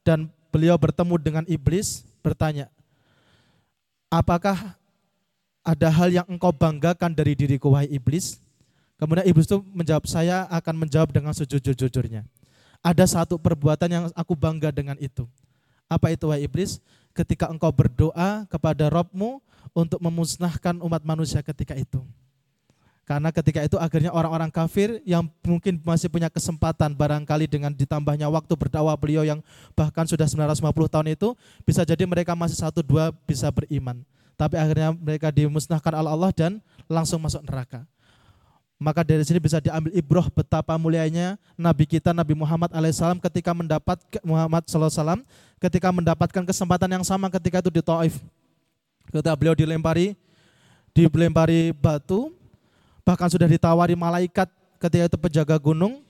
dan 0.06 0.30
beliau 0.54 0.78
bertemu 0.78 1.18
dengan 1.18 1.44
iblis, 1.50 2.06
bertanya, 2.22 2.70
apakah 4.06 4.78
ada 5.66 5.88
hal 5.90 6.14
yang 6.14 6.26
engkau 6.30 6.54
banggakan 6.54 7.10
dari 7.10 7.34
diriku 7.34 7.74
wahai 7.74 7.90
iblis? 7.90 8.38
Kemudian 8.94 9.26
iblis 9.26 9.50
itu 9.50 9.58
menjawab, 9.74 10.06
saya 10.06 10.46
akan 10.54 10.86
menjawab 10.86 11.10
dengan 11.10 11.34
sejujur-jujurnya. 11.34 12.22
Ada 12.78 13.18
satu 13.18 13.34
perbuatan 13.34 13.90
yang 13.90 14.04
aku 14.14 14.38
bangga 14.38 14.70
dengan 14.70 14.94
itu. 15.02 15.26
Apa 15.90 16.14
itu 16.14 16.30
wahai 16.30 16.46
iblis? 16.46 16.78
Ketika 17.10 17.50
engkau 17.50 17.74
berdoa 17.74 18.46
kepada 18.46 18.86
Robmu, 18.86 19.42
untuk 19.72 20.02
memusnahkan 20.02 20.76
umat 20.84 21.00
manusia 21.06 21.40
ketika 21.40 21.72
itu. 21.78 22.02
Karena 23.04 23.28
ketika 23.28 23.60
itu 23.60 23.76
akhirnya 23.76 24.08
orang-orang 24.16 24.48
kafir 24.48 24.96
yang 25.04 25.28
mungkin 25.44 25.76
masih 25.84 26.08
punya 26.08 26.32
kesempatan 26.32 26.96
barangkali 26.96 27.44
dengan 27.44 27.68
ditambahnya 27.68 28.32
waktu 28.32 28.56
berdakwah 28.56 28.96
beliau 28.96 29.20
yang 29.20 29.44
bahkan 29.76 30.08
sudah 30.08 30.24
950 30.24 30.64
tahun 30.88 31.12
itu 31.12 31.36
bisa 31.68 31.84
jadi 31.84 32.00
mereka 32.08 32.32
masih 32.32 32.56
satu 32.56 32.80
dua 32.80 33.12
bisa 33.28 33.52
beriman. 33.52 34.00
Tapi 34.40 34.56
akhirnya 34.56 34.96
mereka 34.96 35.28
dimusnahkan 35.28 35.92
oleh 36.00 36.10
Allah 36.16 36.32
dan 36.32 36.52
langsung 36.88 37.20
masuk 37.20 37.44
neraka. 37.44 37.84
Maka 38.80 39.04
dari 39.04 39.22
sini 39.22 39.38
bisa 39.38 39.60
diambil 39.60 39.92
ibroh 39.94 40.26
betapa 40.32 40.74
mulianya 40.80 41.36
Nabi 41.60 41.84
kita 41.84 42.10
Nabi 42.16 42.32
Muhammad 42.32 42.72
alaihissalam 42.72 43.20
ketika 43.20 43.52
mendapat 43.52 44.00
Muhammad 44.24 44.64
SAW 44.66 45.22
ketika 45.60 45.92
mendapatkan 45.92 46.42
kesempatan 46.42 46.90
yang 46.90 47.04
sama 47.06 47.30
ketika 47.30 47.62
itu 47.62 47.70
di 47.70 47.84
Taif 47.84 48.18
Ketika 49.14 49.38
beliau 49.38 49.54
dilempari 49.54 50.18
dilempari 50.90 51.70
batu, 51.70 52.34
bahkan 53.06 53.30
sudah 53.30 53.46
ditawari 53.46 53.94
malaikat 53.94 54.50
ketika 54.82 55.06
itu 55.06 55.18
penjaga 55.18 55.54
gunung, 55.62 56.02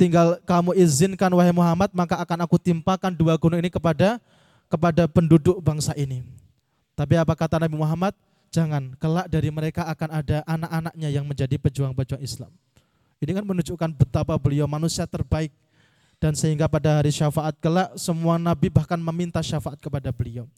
tinggal 0.00 0.40
kamu 0.48 0.72
izinkan 0.80 1.28
wahai 1.36 1.52
Muhammad, 1.52 1.92
maka 1.92 2.16
akan 2.16 2.48
aku 2.48 2.56
timpakan 2.56 3.12
dua 3.12 3.36
gunung 3.36 3.60
ini 3.60 3.68
kepada 3.68 4.16
kepada 4.72 5.04
penduduk 5.04 5.60
bangsa 5.60 5.92
ini. 6.00 6.24
Tapi 6.96 7.20
apa 7.20 7.36
kata 7.36 7.60
Nabi 7.60 7.76
Muhammad? 7.76 8.16
Jangan, 8.48 8.96
kelak 8.96 9.28
dari 9.28 9.52
mereka 9.52 9.84
akan 9.84 10.08
ada 10.24 10.40
anak-anaknya 10.48 11.08
yang 11.12 11.28
menjadi 11.28 11.60
pejuang-pejuang 11.60 12.24
Islam. 12.24 12.48
Ini 13.20 13.36
kan 13.36 13.44
menunjukkan 13.44 13.90
betapa 13.92 14.32
beliau 14.40 14.64
manusia 14.64 15.04
terbaik 15.04 15.52
dan 16.16 16.32
sehingga 16.32 16.64
pada 16.64 16.96
hari 16.96 17.12
syafaat 17.12 17.52
kelak 17.60 17.92
semua 18.00 18.40
nabi 18.40 18.72
bahkan 18.72 18.96
meminta 18.96 19.44
syafaat 19.44 19.76
kepada 19.76 20.08
beliau. 20.08 20.48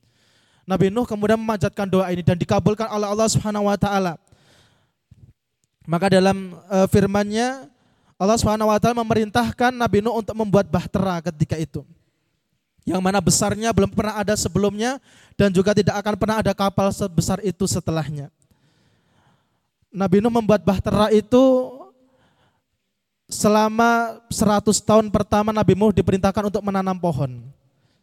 Nabi 0.68 0.92
Nuh 0.92 1.09
kemudian 1.09 1.40
memanjatkan 1.40 1.88
doa 1.88 2.09
ini 2.12 2.20
dan 2.20 2.37
dikabulkan 2.37 2.87
oleh 2.88 3.07
Allah 3.09 3.29
Subhanahu 3.29 3.66
wa 3.66 3.77
taala. 3.77 4.16
Maka 5.88 6.12
dalam 6.12 6.55
uh, 6.70 6.87
firman-Nya 6.87 7.66
Allah 8.20 8.37
Subhanahu 8.37 8.68
wa 8.68 8.79
taala 8.79 9.01
memerintahkan 9.01 9.73
Nabi 9.73 10.05
Nuh 10.05 10.20
untuk 10.20 10.37
membuat 10.37 10.68
bahtera 10.68 11.25
ketika 11.25 11.57
itu. 11.57 11.83
Yang 12.85 13.01
mana 13.01 13.18
besarnya 13.20 13.70
belum 13.73 13.92
pernah 13.92 14.16
ada 14.16 14.37
sebelumnya 14.37 15.01
dan 15.37 15.53
juga 15.53 15.77
tidak 15.77 16.01
akan 16.01 16.14
pernah 16.16 16.37
ada 16.40 16.53
kapal 16.53 16.88
sebesar 16.92 17.40
itu 17.44 17.64
setelahnya. 17.64 18.33
Nabi 19.90 20.23
Nuh 20.23 20.31
membuat 20.31 20.62
bahtera 20.62 21.11
itu 21.11 21.42
selama 23.31 24.18
100 24.31 24.75
tahun 24.83 25.07
pertama 25.11 25.55
Nabi 25.55 25.79
Nuh 25.79 25.94
diperintahkan 25.94 26.51
untuk 26.51 26.62
menanam 26.62 26.99
pohon. 26.99 27.42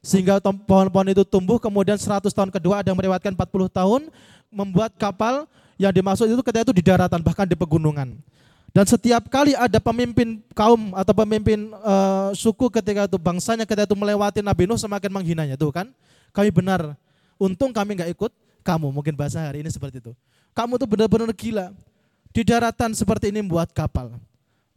Sehingga 0.07 0.39
pohon-pohon 0.39 1.11
itu 1.11 1.27
tumbuh, 1.27 1.59
kemudian 1.59 1.99
100 1.99 2.31
tahun 2.31 2.47
kedua 2.47 2.79
ada 2.79 2.87
yang 2.87 2.95
melewatkan 2.95 3.35
40 3.35 3.67
tahun, 3.67 4.01
membuat 4.47 4.95
kapal 4.95 5.43
yang 5.75 5.91
dimaksud 5.91 6.31
itu 6.31 6.39
ketika 6.39 6.71
itu 6.71 6.75
di 6.79 6.79
daratan, 6.79 7.19
bahkan 7.19 7.43
di 7.43 7.59
pegunungan. 7.59 8.15
Dan 8.71 8.85
setiap 8.87 9.27
kali 9.27 9.51
ada 9.51 9.83
pemimpin 9.83 10.39
kaum 10.55 10.95
atau 10.95 11.11
pemimpin 11.11 11.75
uh, 11.83 12.31
suku 12.31 12.71
ketika 12.71 13.03
itu 13.03 13.19
bangsanya 13.19 13.67
ketika 13.67 13.83
itu 13.83 13.99
melewati 13.99 14.39
Nabi 14.39 14.63
Nuh 14.63 14.79
semakin 14.79 15.11
menghinanya 15.11 15.59
tuh 15.59 15.75
kan. 15.75 15.91
Kami 16.31 16.55
benar, 16.55 16.95
untung 17.35 17.75
kami 17.75 17.99
nggak 17.99 18.15
ikut 18.15 18.31
kamu. 18.63 18.87
Mungkin 18.95 19.11
bahasa 19.11 19.43
hari 19.43 19.59
ini 19.59 19.67
seperti 19.67 19.99
itu. 19.99 20.15
Kamu 20.55 20.79
tuh 20.79 20.87
benar-benar 20.87 21.35
gila. 21.35 21.75
Di 22.31 22.47
daratan 22.47 22.95
seperti 22.95 23.27
ini 23.27 23.43
membuat 23.43 23.75
kapal 23.75 24.15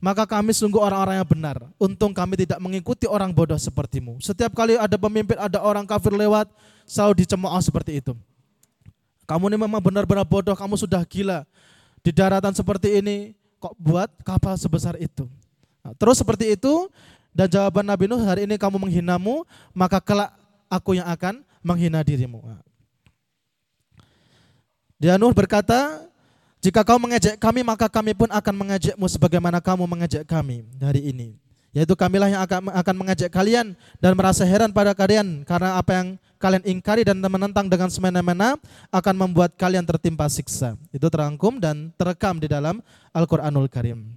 maka 0.01 0.25
kami 0.25 0.57
sungguh 0.57 0.81
orang-orang 0.81 1.21
yang 1.21 1.29
benar. 1.29 1.57
Untung 1.77 2.17
kami 2.17 2.41
tidak 2.41 2.57
mengikuti 2.59 3.05
orang 3.05 3.31
bodoh 3.31 3.61
sepertimu. 3.61 4.17
Setiap 4.25 4.57
kali 4.57 4.81
ada 4.81 4.97
pemimpin, 4.97 5.37
ada 5.37 5.61
orang 5.61 5.85
kafir 5.85 6.17
lewat, 6.17 6.49
selalu 6.89 7.23
dicemooh 7.23 7.61
seperti 7.61 8.01
itu. 8.01 8.17
Kamu 9.29 9.47
ini 9.53 9.61
memang 9.61 9.79
benar-benar 9.79 10.25
bodoh, 10.27 10.57
kamu 10.57 10.75
sudah 10.81 11.05
gila. 11.05 11.47
Di 12.01 12.11
daratan 12.11 12.57
seperti 12.57 12.99
ini, 12.99 13.37
kok 13.61 13.77
buat 13.77 14.09
kapal 14.25 14.57
sebesar 14.57 14.97
itu. 14.97 15.29
Nah, 15.85 15.93
terus 15.95 16.19
seperti 16.19 16.57
itu, 16.57 16.89
dan 17.31 17.47
jawaban 17.47 17.87
Nabi 17.87 18.09
Nuh, 18.11 18.25
hari 18.25 18.49
ini 18.49 18.59
kamu 18.59 18.81
menghinamu, 18.81 19.47
maka 19.71 20.03
kelak 20.03 20.35
aku 20.67 20.99
yang 20.99 21.07
akan 21.07 21.45
menghina 21.63 22.01
dirimu. 22.03 22.43
Nah. 22.43 22.65
Dia 24.99 25.21
Nuh 25.21 25.31
berkata, 25.37 26.10
jika 26.61 26.85
kau 26.85 27.01
mengejek 27.01 27.41
kami, 27.41 27.65
maka 27.65 27.89
kami 27.89 28.13
pun 28.13 28.29
akan 28.29 28.55
mengejekmu 28.55 29.07
sebagaimana 29.09 29.65
kamu 29.65 29.89
mengejek 29.89 30.29
kami 30.29 30.69
dari 30.77 31.09
ini. 31.09 31.41
Yaitu 31.73 31.97
kamilah 31.97 32.29
yang 32.29 32.43
akan, 32.45 32.69
akan 32.69 32.95
mengejek 32.99 33.31
kalian 33.33 33.73
dan 33.97 34.13
merasa 34.13 34.45
heran 34.45 34.75
pada 34.75 34.93
kalian 34.93 35.47
karena 35.47 35.79
apa 35.79 35.91
yang 35.97 36.07
kalian 36.37 36.65
ingkari 36.67 37.07
dan 37.07 37.17
menentang 37.23 37.71
dengan 37.71 37.89
semena-mena 37.89 38.61
akan 38.93 39.15
membuat 39.15 39.55
kalian 39.57 39.87
tertimpa 39.87 40.27
siksa. 40.29 40.75
Itu 40.93 41.07
terangkum 41.09 41.63
dan 41.63 41.95
terekam 41.95 42.43
di 42.43 42.51
dalam 42.51 42.85
Al-Quranul 43.15 43.71
Karim. 43.71 44.13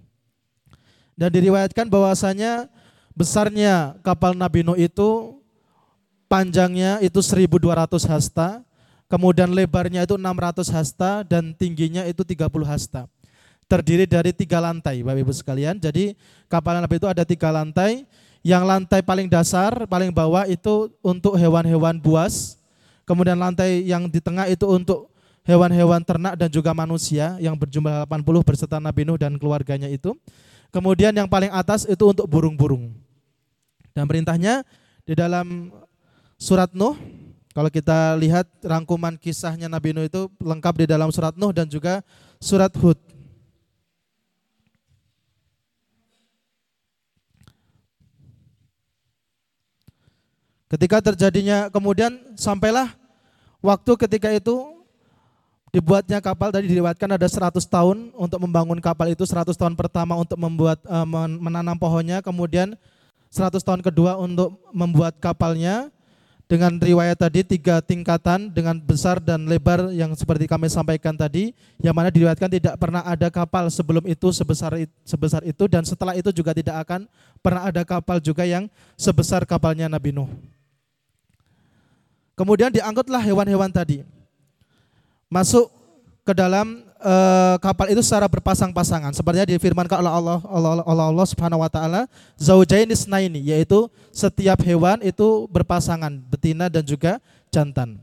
Dan 1.14 1.30
diriwayatkan 1.30 1.88
bahwasanya 1.88 2.68
besarnya 3.14 4.02
kapal 4.02 4.34
Nabi 4.34 4.66
Nuh 4.66 4.76
itu 4.76 5.38
panjangnya 6.26 6.98
itu 7.06 7.22
1200 7.22 8.10
hasta, 8.10 8.66
Kemudian 9.14 9.54
lebarnya 9.54 10.10
itu 10.10 10.18
600 10.18 10.74
hasta 10.74 11.22
dan 11.22 11.54
tingginya 11.54 12.02
itu 12.10 12.26
30 12.26 12.50
hasta. 12.66 13.06
Terdiri 13.70 14.10
dari 14.10 14.34
tiga 14.34 14.58
lantai, 14.58 15.06
Bapak 15.06 15.22
Ibu 15.22 15.34
sekalian. 15.38 15.78
Jadi 15.78 16.18
kapal 16.50 16.82
Nabi 16.82 16.98
itu 16.98 17.06
ada 17.06 17.22
tiga 17.22 17.54
lantai. 17.54 18.10
Yang 18.42 18.64
lantai 18.66 19.06
paling 19.06 19.30
dasar, 19.30 19.86
paling 19.86 20.10
bawah 20.10 20.50
itu 20.50 20.90
untuk 21.06 21.38
hewan-hewan 21.38 22.02
buas. 22.02 22.58
Kemudian 23.06 23.38
lantai 23.38 23.86
yang 23.86 24.10
di 24.10 24.18
tengah 24.18 24.50
itu 24.50 24.66
untuk 24.66 25.14
hewan-hewan 25.46 26.02
ternak 26.02 26.34
dan 26.34 26.50
juga 26.50 26.74
manusia 26.74 27.38
yang 27.38 27.54
berjumlah 27.54 28.10
80 28.10 28.26
berserta 28.42 28.82
Nabi 28.82 29.06
Nuh 29.06 29.22
dan 29.22 29.38
keluarganya 29.38 29.94
itu. 29.94 30.18
Kemudian 30.74 31.14
yang 31.14 31.30
paling 31.30 31.54
atas 31.54 31.86
itu 31.86 32.02
untuk 32.02 32.26
burung-burung. 32.26 32.90
Dan 33.94 34.10
perintahnya 34.10 34.66
di 35.06 35.14
dalam 35.14 35.70
surat 36.42 36.74
Nuh 36.74 36.98
kalau 37.54 37.70
kita 37.70 38.18
lihat 38.18 38.50
rangkuman 38.66 39.14
kisahnya 39.14 39.70
Nabi 39.70 39.94
Nuh 39.94 40.10
itu 40.10 40.26
lengkap 40.42 40.74
di 40.74 40.86
dalam 40.90 41.14
surat 41.14 41.38
Nuh 41.38 41.54
dan 41.54 41.70
juga 41.70 42.02
surat 42.42 42.74
Hud. 42.74 42.98
Ketika 50.66 51.14
terjadinya 51.14 51.70
kemudian 51.70 52.18
sampailah 52.34 52.90
waktu 53.62 53.94
ketika 54.02 54.34
itu 54.34 54.74
dibuatnya 55.70 56.18
kapal 56.18 56.50
tadi 56.50 56.66
diriwayatkan 56.66 57.14
ada 57.14 57.30
100 57.30 57.62
tahun 57.70 58.10
untuk 58.18 58.42
membangun 58.42 58.82
kapal 58.82 59.14
itu 59.14 59.22
100 59.22 59.54
tahun 59.54 59.78
pertama 59.78 60.18
untuk 60.18 60.42
membuat 60.42 60.82
uh, 60.90 61.06
menanam 61.38 61.78
pohonnya 61.78 62.26
kemudian 62.26 62.74
100 63.30 63.62
tahun 63.62 63.86
kedua 63.86 64.18
untuk 64.18 64.58
membuat 64.74 65.22
kapalnya 65.22 65.93
dengan 66.54 66.78
riwayat 66.78 67.18
tadi 67.18 67.42
tiga 67.42 67.82
tingkatan 67.82 68.54
dengan 68.54 68.78
besar 68.78 69.18
dan 69.18 69.50
lebar 69.50 69.90
yang 69.90 70.14
seperti 70.14 70.46
kami 70.46 70.70
sampaikan 70.70 71.18
tadi 71.18 71.50
yang 71.82 71.98
mana 71.98 72.14
diriwayatkan 72.14 72.46
tidak 72.46 72.78
pernah 72.78 73.02
ada 73.02 73.34
kapal 73.34 73.66
sebelum 73.74 74.06
itu 74.06 74.30
sebesar 74.30 74.86
sebesar 75.02 75.42
itu 75.50 75.66
dan 75.66 75.82
setelah 75.82 76.14
itu 76.14 76.30
juga 76.30 76.54
tidak 76.54 76.86
akan 76.86 77.10
pernah 77.42 77.66
ada 77.66 77.82
kapal 77.82 78.22
juga 78.22 78.46
yang 78.46 78.70
sebesar 78.94 79.50
kapalnya 79.50 79.90
Nabi 79.90 80.14
Nuh. 80.14 80.30
Kemudian 82.38 82.70
diangkutlah 82.70 83.26
hewan-hewan 83.26 83.74
tadi 83.74 84.06
masuk 85.34 85.74
ke 86.22 86.38
dalam 86.38 86.86
uh, 87.04 87.56
kapal 87.60 87.92
itu 87.92 88.00
secara 88.02 88.26
berpasang-pasangan. 88.32 89.12
Sepertinya 89.12 89.46
difirmankan 89.46 90.00
oleh 90.00 90.12
Allah 90.12 90.40
Allah 90.48 90.72
Allah, 90.88 91.06
Allah 91.12 91.28
Subhanahu 91.28 91.62
wa 91.62 91.70
taala, 91.70 92.08
zaujain 92.40 92.88
isnaini 92.88 93.52
yaitu 93.52 93.92
setiap 94.10 94.64
hewan 94.64 95.04
itu 95.04 95.46
berpasangan, 95.52 96.24
betina 96.32 96.72
dan 96.72 96.82
juga 96.82 97.20
jantan. 97.52 98.00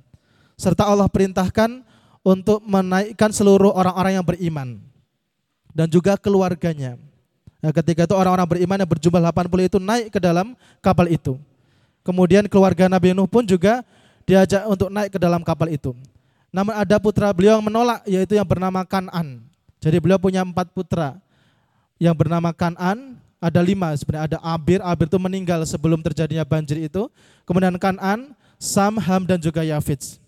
Serta 0.60 0.84
Allah 0.84 1.08
perintahkan 1.08 1.80
untuk 2.20 2.60
menaikkan 2.68 3.32
seluruh 3.32 3.72
orang-orang 3.72 4.20
yang 4.20 4.26
beriman 4.26 4.68
dan 5.72 5.88
juga 5.88 6.20
keluarganya. 6.20 7.00
Nah, 7.60 7.72
ketika 7.72 8.08
itu 8.08 8.14
orang-orang 8.16 8.48
beriman 8.48 8.76
yang 8.80 8.88
berjumlah 8.88 9.20
80 9.20 9.68
itu 9.68 9.78
naik 9.80 10.06
ke 10.12 10.20
dalam 10.20 10.56
kapal 10.80 11.08
itu. 11.08 11.36
Kemudian 12.00 12.48
keluarga 12.48 12.88
Nabi 12.88 13.12
Nuh 13.12 13.28
pun 13.28 13.44
juga 13.44 13.84
diajak 14.24 14.64
untuk 14.64 14.88
naik 14.88 15.12
ke 15.12 15.18
dalam 15.20 15.44
kapal 15.44 15.68
itu. 15.68 15.92
Namun 16.50 16.74
ada 16.74 16.98
putra 16.98 17.30
beliau 17.30 17.58
yang 17.58 17.66
menolak 17.66 18.02
yaitu 18.06 18.34
yang 18.34 18.46
bernama 18.46 18.82
Kanan. 18.82 19.42
Jadi 19.78 19.96
beliau 20.02 20.18
punya 20.18 20.42
empat 20.42 20.70
putra. 20.74 21.16
Yang 21.96 22.26
bernama 22.26 22.50
Kanan 22.50 23.16
ada 23.40 23.60
lima 23.62 23.94
sebenarnya 23.94 24.36
ada 24.36 24.38
Abir. 24.42 24.82
Abir 24.82 25.06
itu 25.06 25.18
meninggal 25.18 25.62
sebelum 25.64 26.02
terjadinya 26.02 26.42
banjir 26.42 26.76
itu. 26.76 27.06
Kemudian 27.46 27.78
Kanan, 27.78 28.34
Sam, 28.58 28.98
Ham 28.98 29.24
dan 29.24 29.38
juga 29.38 29.62
Yafid. 29.62 30.20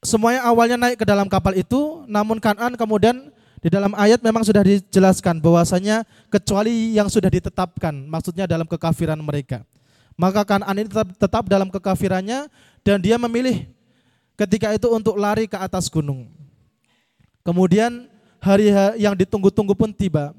Semuanya 0.00 0.44
awalnya 0.48 0.76
naik 0.80 1.02
ke 1.02 1.06
dalam 1.06 1.28
kapal 1.28 1.52
itu, 1.54 2.04
namun 2.08 2.40
Kanan 2.40 2.74
kemudian 2.74 3.30
di 3.60 3.68
dalam 3.68 3.92
ayat 3.96 4.22
memang 4.22 4.44
sudah 4.46 4.62
dijelaskan 4.62 5.42
bahwasanya 5.42 6.06
kecuali 6.30 6.94
yang 6.94 7.10
sudah 7.10 7.28
ditetapkan, 7.28 7.94
maksudnya 8.06 8.46
dalam 8.48 8.64
kekafiran 8.64 9.18
mereka. 9.18 9.66
Maka 10.16 10.46
Kanan 10.48 10.72
ini 10.78 10.88
tetap, 10.88 11.08
tetap 11.12 11.44
dalam 11.44 11.68
kekafirannya 11.68 12.48
dan 12.80 12.96
dia 13.02 13.20
memilih 13.20 13.68
ketika 14.36 14.72
itu 14.76 14.86
untuk 14.92 15.16
lari 15.16 15.48
ke 15.48 15.56
atas 15.56 15.88
gunung. 15.88 16.28
Kemudian 17.40 18.06
hari 18.38 18.70
yang 19.00 19.16
ditunggu-tunggu 19.16 19.72
pun 19.72 19.90
tiba. 19.90 20.36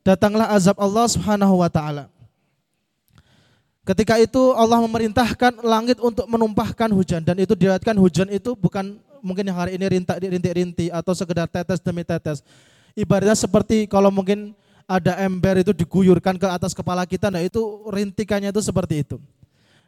Datanglah 0.00 0.48
azab 0.56 0.80
Allah 0.80 1.06
Subhanahu 1.12 1.60
wa 1.60 1.68
taala. 1.68 2.08
Ketika 3.84 4.16
itu 4.16 4.54
Allah 4.56 4.80
memerintahkan 4.86 5.60
langit 5.60 5.98
untuk 6.00 6.24
menumpahkan 6.24 6.88
hujan 6.94 7.20
dan 7.20 7.36
itu 7.36 7.52
diriwayatkan 7.58 7.96
hujan 7.96 8.28
itu 8.32 8.54
bukan 8.54 8.96
mungkin 9.24 9.44
yang 9.44 9.56
hari 9.56 9.76
ini 9.76 9.84
rintik-rintik 10.08 10.88
atau 10.92 11.12
sekedar 11.12 11.48
tetes 11.48 11.80
demi 11.80 12.04
tetes. 12.06 12.40
Ibaratnya 12.96 13.36
seperti 13.36 13.88
kalau 13.88 14.08
mungkin 14.08 14.56
ada 14.84 15.16
ember 15.22 15.62
itu 15.62 15.70
diguyurkan 15.70 16.34
ke 16.34 16.46
atas 16.50 16.74
kepala 16.74 17.06
kita, 17.06 17.30
nah 17.30 17.40
itu 17.40 17.62
rintikannya 17.86 18.50
itu 18.50 18.58
seperti 18.58 19.06
itu. 19.06 19.16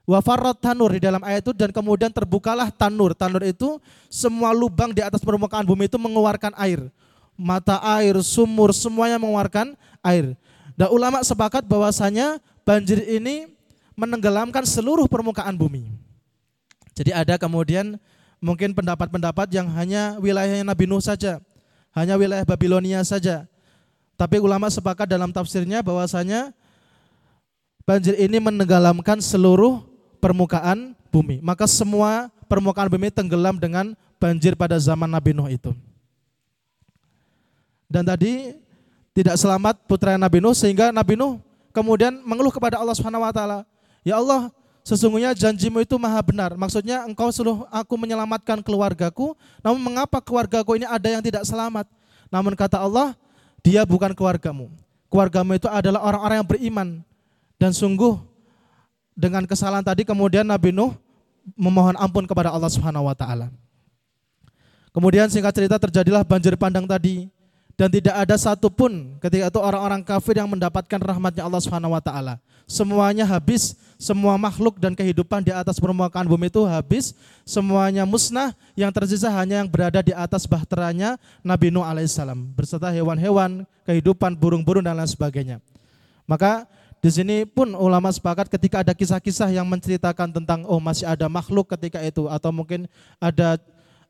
Wafarat 0.03 0.59
tanur 0.59 0.91
di 0.91 1.01
dalam 1.01 1.23
ayat 1.23 1.47
itu 1.47 1.55
dan 1.55 1.71
kemudian 1.71 2.11
terbukalah 2.11 2.75
tanur. 2.75 3.15
Tanur 3.15 3.47
itu 3.47 3.79
semua 4.11 4.51
lubang 4.51 4.91
di 4.91 4.99
atas 4.99 5.23
permukaan 5.23 5.63
bumi 5.63 5.87
itu 5.87 5.95
mengeluarkan 5.95 6.51
air. 6.59 6.91
Mata 7.39 7.79
air, 7.99 8.19
sumur, 8.19 8.75
semuanya 8.75 9.17
mengeluarkan 9.23 9.79
air. 10.03 10.35
Dan 10.75 10.91
ulama 10.91 11.23
sepakat 11.23 11.63
bahwasanya 11.71 12.43
banjir 12.67 12.99
ini 13.07 13.47
menenggelamkan 13.95 14.67
seluruh 14.67 15.07
permukaan 15.07 15.55
bumi. 15.55 15.87
Jadi 16.99 17.15
ada 17.15 17.39
kemudian 17.39 17.97
mungkin 18.43 18.75
pendapat-pendapat 18.75 19.55
yang 19.55 19.71
hanya 19.79 20.19
wilayahnya 20.19 20.67
Nabi 20.67 20.85
Nuh 20.91 20.99
saja, 20.99 21.39
hanya 21.95 22.19
wilayah 22.19 22.43
Babilonia 22.43 23.07
saja. 23.07 23.47
Tapi 24.19 24.43
ulama 24.43 24.67
sepakat 24.67 25.07
dalam 25.07 25.31
tafsirnya 25.31 25.81
bahwasanya 25.81 26.51
banjir 27.87 28.19
ini 28.19 28.43
menenggelamkan 28.43 29.23
seluruh 29.23 29.92
permukaan 30.23 30.95
bumi. 31.11 31.43
Maka 31.43 31.67
semua 31.67 32.31
permukaan 32.47 32.87
bumi 32.87 33.11
tenggelam 33.11 33.59
dengan 33.59 33.99
banjir 34.23 34.55
pada 34.55 34.79
zaman 34.79 35.11
Nabi 35.11 35.35
Nuh 35.35 35.51
itu. 35.51 35.75
Dan 37.91 38.07
tadi 38.07 38.55
tidak 39.11 39.35
selamat 39.35 39.83
putra 39.91 40.15
Nabi 40.15 40.39
Nuh 40.39 40.55
sehingga 40.55 40.95
Nabi 40.95 41.19
Nuh 41.19 41.43
kemudian 41.75 42.23
mengeluh 42.23 42.55
kepada 42.55 42.79
Allah 42.79 42.95
Subhanahu 42.95 43.27
wa 43.27 43.35
taala, 43.35 43.67
"Ya 44.07 44.17
Allah, 44.17 44.49
sesungguhnya 44.87 45.35
janjimu 45.35 45.83
itu 45.83 45.99
maha 45.99 46.23
benar. 46.23 46.55
Maksudnya 46.55 47.03
engkau 47.03 47.29
suruh 47.35 47.67
aku 47.69 47.99
menyelamatkan 47.99 48.63
keluargaku, 48.63 49.35
namun 49.61 49.83
mengapa 49.83 50.23
keluargaku 50.23 50.79
ini 50.79 50.87
ada 50.87 51.11
yang 51.11 51.21
tidak 51.21 51.43
selamat?" 51.43 51.91
Namun 52.33 52.57
kata 52.57 52.81
Allah, 52.81 53.13
"Dia 53.61 53.83
bukan 53.85 54.15
keluargamu. 54.17 54.73
Keluargamu 55.13 55.53
itu 55.59 55.69
adalah 55.69 56.01
orang-orang 56.01 56.41
yang 56.41 56.49
beriman 56.49 56.89
dan 57.61 57.77
sungguh 57.77 58.32
dengan 59.13 59.45
kesalahan 59.45 59.85
tadi 59.85 60.03
kemudian 60.09 60.45
Nabi 60.45 60.73
Nuh 60.73 60.97
memohon 61.59 61.97
ampun 61.99 62.25
kepada 62.25 62.51
Allah 62.53 62.71
Subhanahu 62.71 63.09
wa 63.09 63.17
taala. 63.17 63.53
Kemudian 64.93 65.29
singkat 65.33 65.57
cerita 65.57 65.81
terjadilah 65.81 66.21
banjir 66.21 66.53
pandang 66.57 66.85
tadi 66.85 67.29
dan 67.77 67.89
tidak 67.89 68.13
ada 68.13 68.37
satupun 68.37 69.17
ketika 69.19 69.49
itu 69.49 69.61
orang-orang 69.61 70.05
kafir 70.05 70.37
yang 70.37 70.49
mendapatkan 70.49 71.01
rahmatnya 71.01 71.49
Allah 71.49 71.63
Subhanahu 71.65 71.97
wa 71.97 72.03
taala. 72.05 72.37
Semuanya 72.69 73.27
habis, 73.27 73.75
semua 73.99 74.39
makhluk 74.39 74.79
dan 74.79 74.95
kehidupan 74.95 75.43
di 75.43 75.51
atas 75.51 75.83
permukaan 75.83 76.25
bumi 76.25 76.47
itu 76.47 76.63
habis, 76.63 77.13
semuanya 77.43 78.07
musnah, 78.07 78.55
yang 78.79 78.89
tersisa 78.95 79.29
hanya 79.29 79.61
yang 79.61 79.69
berada 79.69 80.01
di 80.01 80.15
atas 80.15 80.47
bahteranya 80.47 81.19
Nabi 81.43 81.75
Nuh 81.75 81.83
alaihissalam 81.83 82.55
beserta 82.55 82.89
hewan-hewan, 82.95 83.67
kehidupan 83.83 84.39
burung-burung 84.39 84.85
dan 84.85 84.95
lain 84.95 85.11
sebagainya. 85.11 85.59
Maka 86.25 86.71
di 87.03 87.11
sini 87.11 87.43
pun 87.43 87.67
ulama 87.75 88.15
sepakat 88.15 88.47
ketika 88.47 88.87
ada 88.87 88.95
kisah-kisah 88.95 89.51
yang 89.51 89.67
menceritakan 89.67 90.31
tentang 90.31 90.63
oh 90.71 90.79
masih 90.79 91.03
ada 91.03 91.27
makhluk 91.27 91.67
ketika 91.75 91.99
itu 91.99 92.31
atau 92.31 92.55
mungkin 92.55 92.87
ada 93.19 93.59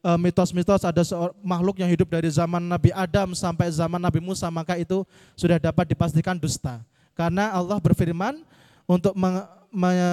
eh, 0.04 0.18
mitos-mitos 0.20 0.84
ada 0.84 1.00
makhluk 1.40 1.80
yang 1.80 1.88
hidup 1.88 2.12
dari 2.12 2.28
zaman 2.28 2.60
Nabi 2.60 2.92
Adam 2.92 3.32
sampai 3.32 3.72
zaman 3.72 3.96
Nabi 3.96 4.20
Musa 4.20 4.52
maka 4.52 4.76
itu 4.76 5.08
sudah 5.32 5.56
dapat 5.56 5.88
dipastikan 5.88 6.36
dusta. 6.36 6.84
Karena 7.16 7.48
Allah 7.56 7.80
berfirman 7.80 8.44
untuk 8.84 9.16
meng 9.16 9.40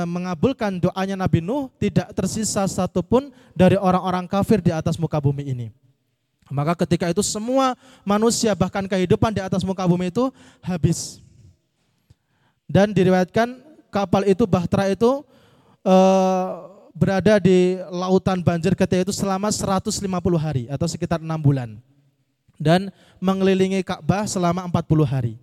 mengabulkan 0.08 0.80
doanya 0.80 1.20
Nabi 1.20 1.44
Nuh 1.44 1.68
tidak 1.84 2.15
tersisa 2.15 2.63
satupun 2.63 3.28
dari 3.52 3.76
orang-orang 3.76 4.24
kafir 4.24 4.63
di 4.63 4.72
atas 4.72 4.96
muka 4.96 5.20
bumi 5.20 5.52
ini. 5.52 5.68
Maka 6.48 6.80
ketika 6.88 7.12
itu 7.12 7.20
semua 7.28 7.76
manusia 8.08 8.56
bahkan 8.56 8.88
kehidupan 8.88 9.36
di 9.36 9.44
atas 9.44 9.68
muka 9.68 9.84
bumi 9.84 10.15
itu 10.15 10.32
habis 10.63 11.20
dan 12.69 12.93
diriwayatkan 12.93 13.58
kapal 13.89 14.21
itu 14.29 14.45
Bahtera 14.45 14.93
itu 14.93 15.25
uh, 15.82 16.69
berada 16.93 17.41
di 17.41 17.82
lautan 17.89 18.45
banjir 18.45 18.77
ketika 18.77 19.10
itu 19.10 19.13
selama 19.13 19.49
150 19.49 19.89
hari 20.38 20.69
atau 20.69 20.86
sekitar 20.86 21.17
enam 21.17 21.41
bulan 21.41 21.82
dan 22.62 22.93
mengelilingi 23.17 23.82
Ka'bah 23.82 24.29
selama 24.29 24.67
40 24.69 25.08
hari. 25.08 25.34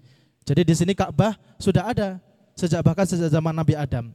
Jadi 0.47 0.63
di 0.63 0.75
sini 0.79 0.93
Ka'bah 0.95 1.35
sudah 1.59 1.91
ada 1.91 2.23
sejak 2.55 2.85
bahkan 2.87 3.09
sejak 3.09 3.33
zaman 3.33 3.51
Nabi 3.51 3.75
Adam. 3.75 4.15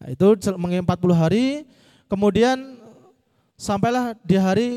Nah, 0.00 0.08
itu 0.08 0.26
40 0.40 0.80
hari, 1.12 1.68
kemudian 2.08 2.80
sampailah 3.60 4.16
di 4.24 4.40
hari 4.40 4.68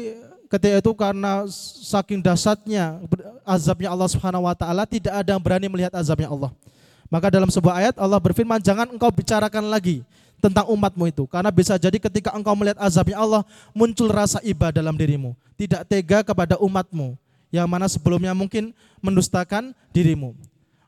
ketika 0.51 0.75
itu 0.83 0.91
karena 0.91 1.47
saking 1.87 2.19
dahsyatnya 2.19 2.99
azabnya 3.47 3.89
Allah 3.89 4.09
Subhanahu 4.11 4.45
wa 4.45 4.53
taala 4.53 4.83
tidak 4.83 5.13
ada 5.15 5.33
yang 5.33 5.41
berani 5.41 5.71
melihat 5.71 5.93
azabnya 5.95 6.27
Allah. 6.27 6.51
Maka 7.13 7.29
dalam 7.29 7.45
sebuah 7.45 7.77
ayat 7.77 7.95
Allah 8.01 8.17
berfirman, 8.17 8.57
jangan 8.57 8.89
engkau 8.89 9.13
bicarakan 9.13 9.69
lagi 9.69 10.01
tentang 10.41 10.65
umatmu 10.65 11.13
itu. 11.13 11.29
Karena 11.29 11.53
bisa 11.53 11.77
jadi 11.77 12.01
ketika 12.01 12.33
engkau 12.33 12.57
melihat 12.57 12.81
azabnya 12.81 13.21
Allah, 13.21 13.45
muncul 13.69 14.09
rasa 14.09 14.41
iba 14.41 14.73
dalam 14.73 14.97
dirimu. 14.97 15.37
Tidak 15.53 15.85
tega 15.85 16.25
kepada 16.25 16.57
umatmu, 16.57 17.13
yang 17.53 17.69
mana 17.69 17.85
sebelumnya 17.85 18.33
mungkin 18.33 18.73
mendustakan 18.97 19.77
dirimu. 19.93 20.33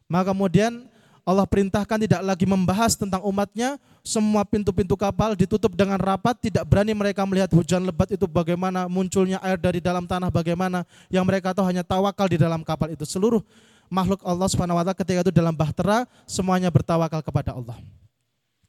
Maka 0.09 0.33
kemudian 0.33 0.89
Allah 1.21 1.45
perintahkan 1.45 2.01
tidak 2.01 2.21
lagi 2.25 2.49
membahas 2.49 2.97
tentang 2.97 3.21
umatnya, 3.21 3.77
semua 4.01 4.41
pintu-pintu 4.49 4.97
kapal 4.97 5.37
ditutup 5.37 5.77
dengan 5.77 6.01
rapat, 6.01 6.37
tidak 6.41 6.65
berani 6.65 6.97
mereka 6.97 7.21
melihat 7.25 7.53
hujan 7.53 7.85
lebat 7.85 8.09
itu 8.09 8.25
bagaimana, 8.25 8.89
munculnya 8.89 9.37
air 9.45 9.61
dari 9.61 9.77
dalam 9.77 10.09
tanah 10.09 10.33
bagaimana, 10.33 10.89
yang 11.09 11.21
mereka 11.21 11.53
tahu 11.53 11.69
hanya 11.69 11.85
tawakal 11.85 12.25
di 12.25 12.41
dalam 12.41 12.65
kapal 12.65 12.89
itu. 12.89 13.05
Seluruh 13.05 13.45
makhluk 13.89 14.21
Allah 14.25 14.47
Subhanahu 14.49 14.77
wa 14.77 14.83
taala 14.83 14.97
ketika 14.97 15.19
itu 15.27 15.33
dalam 15.33 15.53
bahtera 15.53 16.09
semuanya 16.25 16.69
bertawakal 16.69 17.21
kepada 17.21 17.53
Allah. 17.53 17.77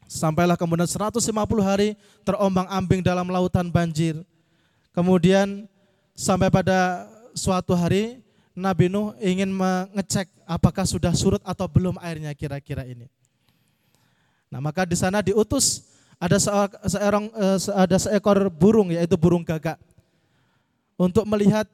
Sampailah 0.07 0.55
kemudian 0.55 0.87
150 0.87 1.19
hari 1.61 1.99
terombang-ambing 2.23 3.03
dalam 3.03 3.27
lautan 3.27 3.67
banjir. 3.67 4.23
Kemudian 4.95 5.67
sampai 6.15 6.47
pada 6.47 7.11
suatu 7.35 7.75
hari 7.75 8.23
Nabi 8.57 8.89
Nuh 8.89 9.13
ingin 9.21 9.51
mengecek 9.51 10.31
apakah 10.47 10.87
sudah 10.87 11.13
surut 11.13 11.43
atau 11.43 11.67
belum 11.67 11.99
airnya 12.01 12.33
kira-kira 12.33 12.87
ini. 12.87 13.11
Nah, 14.47 14.63
maka 14.63 14.87
di 14.87 14.95
sana 14.95 15.21
diutus 15.21 15.85
ada 16.17 16.41
seorang 16.41 17.29
eh, 17.29 17.59
ada 17.77 17.97
seekor 18.01 18.49
burung 18.49 18.89
yaitu 18.89 19.19
burung 19.21 19.45
gagak 19.45 19.77
untuk 20.97 21.29
melihat 21.29 21.69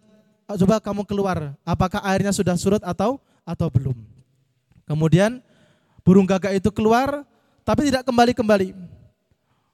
coba 0.59 0.83
kamu 0.83 1.07
keluar 1.07 1.55
apakah 1.63 2.03
airnya 2.03 2.35
sudah 2.35 2.59
surut 2.59 2.83
atau 2.83 3.23
atau 3.43 3.69
belum. 3.71 3.97
Kemudian 4.87 5.39
burung 6.03 6.27
gagak 6.27 6.59
itu 6.59 6.71
keluar 6.75 7.23
tapi 7.63 7.87
tidak 7.87 8.07
kembali-kembali. 8.07 8.75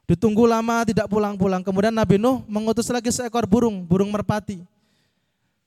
Ditunggu 0.08 0.48
lama 0.48 0.88
tidak 0.88 1.04
pulang-pulang. 1.08 1.60
Kemudian 1.60 1.92
Nabi 1.92 2.16
Nuh 2.16 2.40
mengutus 2.48 2.88
lagi 2.88 3.12
seekor 3.12 3.44
burung, 3.44 3.84
burung 3.84 4.08
merpati. 4.08 4.64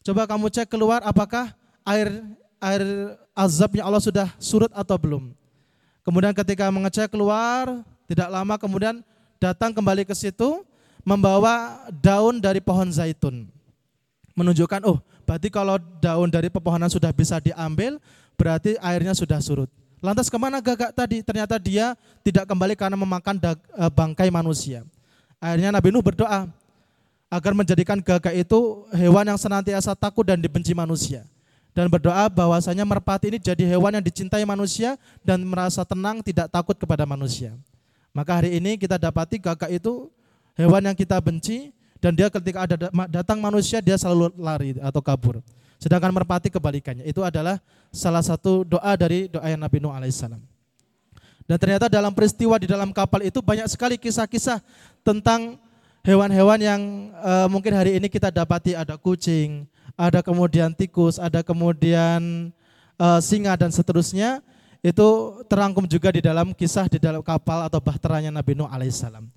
Coba 0.02 0.26
kamu 0.26 0.50
cek 0.50 0.66
keluar 0.66 1.06
apakah 1.06 1.54
air 1.86 2.10
air 2.58 2.84
azabnya 3.38 3.86
Allah 3.86 4.02
sudah 4.02 4.34
surut 4.42 4.70
atau 4.74 4.98
belum. 4.98 5.30
Kemudian 6.02 6.34
ketika 6.34 6.66
mengecek 6.74 7.14
keluar, 7.14 7.86
tidak 8.10 8.30
lama 8.34 8.58
kemudian 8.58 9.06
datang 9.38 9.70
kembali 9.70 10.10
ke 10.10 10.14
situ 10.18 10.66
membawa 11.06 11.86
daun 12.02 12.42
dari 12.42 12.58
pohon 12.58 12.90
zaitun. 12.90 13.46
Menunjukkan, 14.34 14.82
oh 14.88 15.00
berarti 15.28 15.52
kalau 15.52 15.76
daun 16.00 16.32
dari 16.32 16.48
pepohonan 16.48 16.88
sudah 16.88 17.12
bisa 17.12 17.40
diambil, 17.40 18.00
berarti 18.40 18.80
airnya 18.80 19.12
sudah 19.12 19.40
surut. 19.44 19.68
Lantas 20.02 20.34
ke 20.34 20.38
mana 20.42 20.58
gagak 20.58 20.98
tadi? 20.98 21.22
Ternyata 21.22 21.62
dia 21.62 21.94
tidak 22.26 22.50
kembali 22.50 22.74
karena 22.74 22.98
memakan 22.98 23.38
eh, 23.38 23.92
bangkai 23.94 24.34
manusia. 24.34 24.82
Akhirnya 25.38 25.70
Nabi 25.70 25.94
Nuh 25.94 26.02
berdoa, 26.02 26.50
agar 27.32 27.56
menjadikan 27.56 27.96
gagak 28.04 28.36
itu 28.36 28.84
hewan 28.92 29.24
yang 29.24 29.40
senantiasa 29.40 29.96
takut 29.96 30.28
dan 30.28 30.42
dibenci 30.42 30.76
manusia. 30.76 31.24
Dan 31.72 31.88
berdoa 31.88 32.28
bahwasanya 32.28 32.84
merpati 32.84 33.32
ini 33.32 33.40
jadi 33.40 33.64
hewan 33.64 33.96
yang 33.96 34.04
dicintai 34.04 34.44
manusia 34.44 35.00
dan 35.24 35.40
merasa 35.48 35.88
tenang 35.88 36.20
tidak 36.20 36.52
takut 36.52 36.76
kepada 36.76 37.08
manusia. 37.08 37.56
Maka 38.12 38.44
hari 38.44 38.60
ini 38.60 38.76
kita 38.76 39.00
dapati 39.00 39.40
gagak 39.40 39.72
itu 39.72 40.12
hewan 40.60 40.84
yang 40.92 40.98
kita 40.98 41.16
benci 41.24 41.72
dan 42.02 42.18
dia 42.18 42.28
ketika 42.34 42.66
ada 42.66 42.76
datang 43.08 43.38
manusia 43.38 43.78
dia 43.80 43.96
selalu 43.96 44.34
lari 44.36 44.74
atau 44.82 45.00
kabur. 45.00 45.38
Sedangkan 45.78 46.10
merpati 46.14 46.50
kebalikannya. 46.50 47.06
Itu 47.06 47.22
adalah 47.22 47.62
salah 47.94 48.22
satu 48.22 48.66
doa 48.66 48.94
dari 48.98 49.30
doa 49.30 49.46
yang 49.46 49.62
Nabi 49.62 49.78
Nuh 49.82 49.94
alaihissalam. 49.94 50.42
Dan 51.50 51.58
ternyata 51.58 51.90
dalam 51.90 52.14
peristiwa 52.14 52.58
di 52.58 52.70
dalam 52.70 52.94
kapal 52.94 53.26
itu 53.26 53.42
banyak 53.42 53.66
sekali 53.70 53.98
kisah-kisah 53.98 54.62
tentang 55.02 55.58
hewan-hewan 56.06 56.60
yang 56.62 56.82
uh, 57.22 57.50
mungkin 57.50 57.74
hari 57.74 57.98
ini 57.98 58.10
kita 58.10 58.30
dapati 58.30 58.78
ada 58.78 58.98
kucing, 58.98 59.66
ada 59.98 60.22
kemudian 60.22 60.74
tikus, 60.74 61.18
ada 61.18 61.42
kemudian 61.42 62.54
uh, 62.98 63.20
singa 63.22 63.58
dan 63.58 63.74
seterusnya 63.74 64.42
itu 64.82 65.08
terangkum 65.46 65.86
juga 65.86 66.10
di 66.10 66.22
dalam 66.26 66.58
kisah 66.58 66.90
di 66.90 66.98
dalam 66.98 67.22
kapal 67.22 67.66
atau 67.70 67.78
bahteranya 67.78 68.34
Nabi 68.34 68.58
Nuh 68.58 68.70
alaihissalam. 68.70 69.30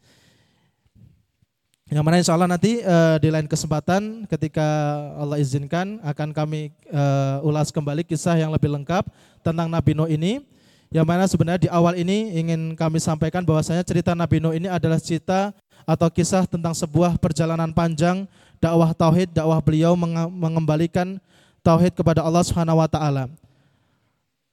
Yang 1.94 2.02
mana 2.10 2.18
insya 2.18 2.34
Allah 2.34 2.50
nanti 2.50 2.82
uh, 2.82 3.22
di 3.22 3.30
lain 3.30 3.46
kesempatan 3.46 4.26
ketika 4.26 4.66
Allah 5.14 5.38
izinkan 5.38 6.02
akan 6.02 6.34
kami 6.34 6.74
uh, 6.90 7.38
ulas 7.46 7.70
kembali 7.70 8.02
kisah 8.02 8.34
yang 8.34 8.50
lebih 8.50 8.66
lengkap 8.66 9.06
tentang 9.46 9.70
Nabi 9.70 9.94
Nuh 9.94 10.10
ini. 10.10 10.42
Yang 10.90 11.06
mana 11.06 11.22
sebenarnya 11.30 11.62
di 11.62 11.70
awal 11.70 11.94
ini 11.94 12.34
ingin 12.34 12.74
kami 12.74 12.98
sampaikan 12.98 13.46
bahwasanya 13.46 13.86
cerita 13.86 14.10
Nabi 14.10 14.42
Nuh 14.42 14.58
ini 14.58 14.66
adalah 14.66 14.98
cerita 14.98 15.54
atau 15.86 16.10
kisah 16.10 16.50
tentang 16.50 16.74
sebuah 16.74 17.14
perjalanan 17.14 17.70
panjang 17.70 18.26
dakwah 18.58 18.90
tauhid, 18.90 19.30
dakwah 19.30 19.62
beliau 19.62 19.94
mengembalikan 20.26 21.22
tauhid 21.62 21.94
kepada 21.94 22.26
Allah 22.26 22.42
Subhanahu 22.42 22.82
wa 22.82 22.90
taala. 22.90 23.30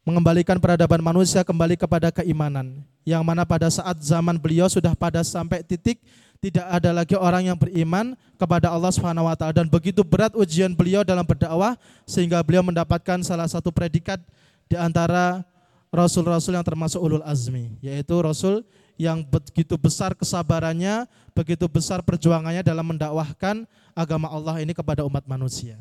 Mengembalikan 0.05 0.61
peradaban 0.61 1.01
manusia 1.01 1.41
kembali 1.41 1.73
kepada 1.73 2.13
keimanan. 2.13 2.85
Yang 3.01 3.25
mana 3.25 3.49
pada 3.49 3.65
saat 3.73 3.97
zaman 3.97 4.37
beliau 4.37 4.69
sudah 4.69 4.93
pada 4.93 5.25
sampai 5.25 5.65
titik 5.65 5.97
tidak 6.41 6.65
ada 6.73 6.89
lagi 6.89 7.13
orang 7.13 7.53
yang 7.53 7.57
beriman 7.57 8.17
kepada 8.41 8.73
Allah 8.73 8.89
Subhanahu 8.89 9.29
wa 9.29 9.37
taala 9.37 9.61
dan 9.61 9.69
begitu 9.69 10.01
berat 10.01 10.33
ujian 10.33 10.73
beliau 10.73 11.05
dalam 11.05 11.21
berdakwah 11.21 11.77
sehingga 12.09 12.41
beliau 12.41 12.65
mendapatkan 12.65 13.21
salah 13.21 13.45
satu 13.45 13.69
predikat 13.69 14.17
di 14.65 14.73
antara 14.73 15.45
rasul-rasul 15.93 16.57
yang 16.57 16.65
termasuk 16.65 16.97
ulul 16.97 17.21
azmi 17.21 17.77
yaitu 17.85 18.17
rasul 18.17 18.65
yang 18.97 19.25
begitu 19.25 19.77
besar 19.81 20.13
kesabarannya, 20.13 21.09
begitu 21.33 21.65
besar 21.65 22.05
perjuangannya 22.05 22.61
dalam 22.61 22.85
mendakwahkan 22.85 23.65
agama 23.97 24.29
Allah 24.29 24.61
ini 24.61 24.77
kepada 24.77 25.01
umat 25.05 25.25
manusia. 25.25 25.77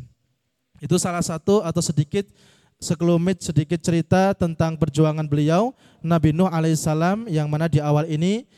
Itu 0.80 0.96
salah 0.96 1.20
satu 1.20 1.60
atau 1.60 1.84
sedikit 1.84 2.24
sekelumit 2.80 3.44
sedikit 3.44 3.76
cerita 3.76 4.32
tentang 4.32 4.72
perjuangan 4.80 5.28
beliau 5.28 5.76
Nabi 6.00 6.32
Nuh 6.32 6.48
alaihissalam 6.48 7.28
yang 7.28 7.44
mana 7.52 7.68
di 7.68 7.76
awal 7.76 8.08
ini 8.08 8.48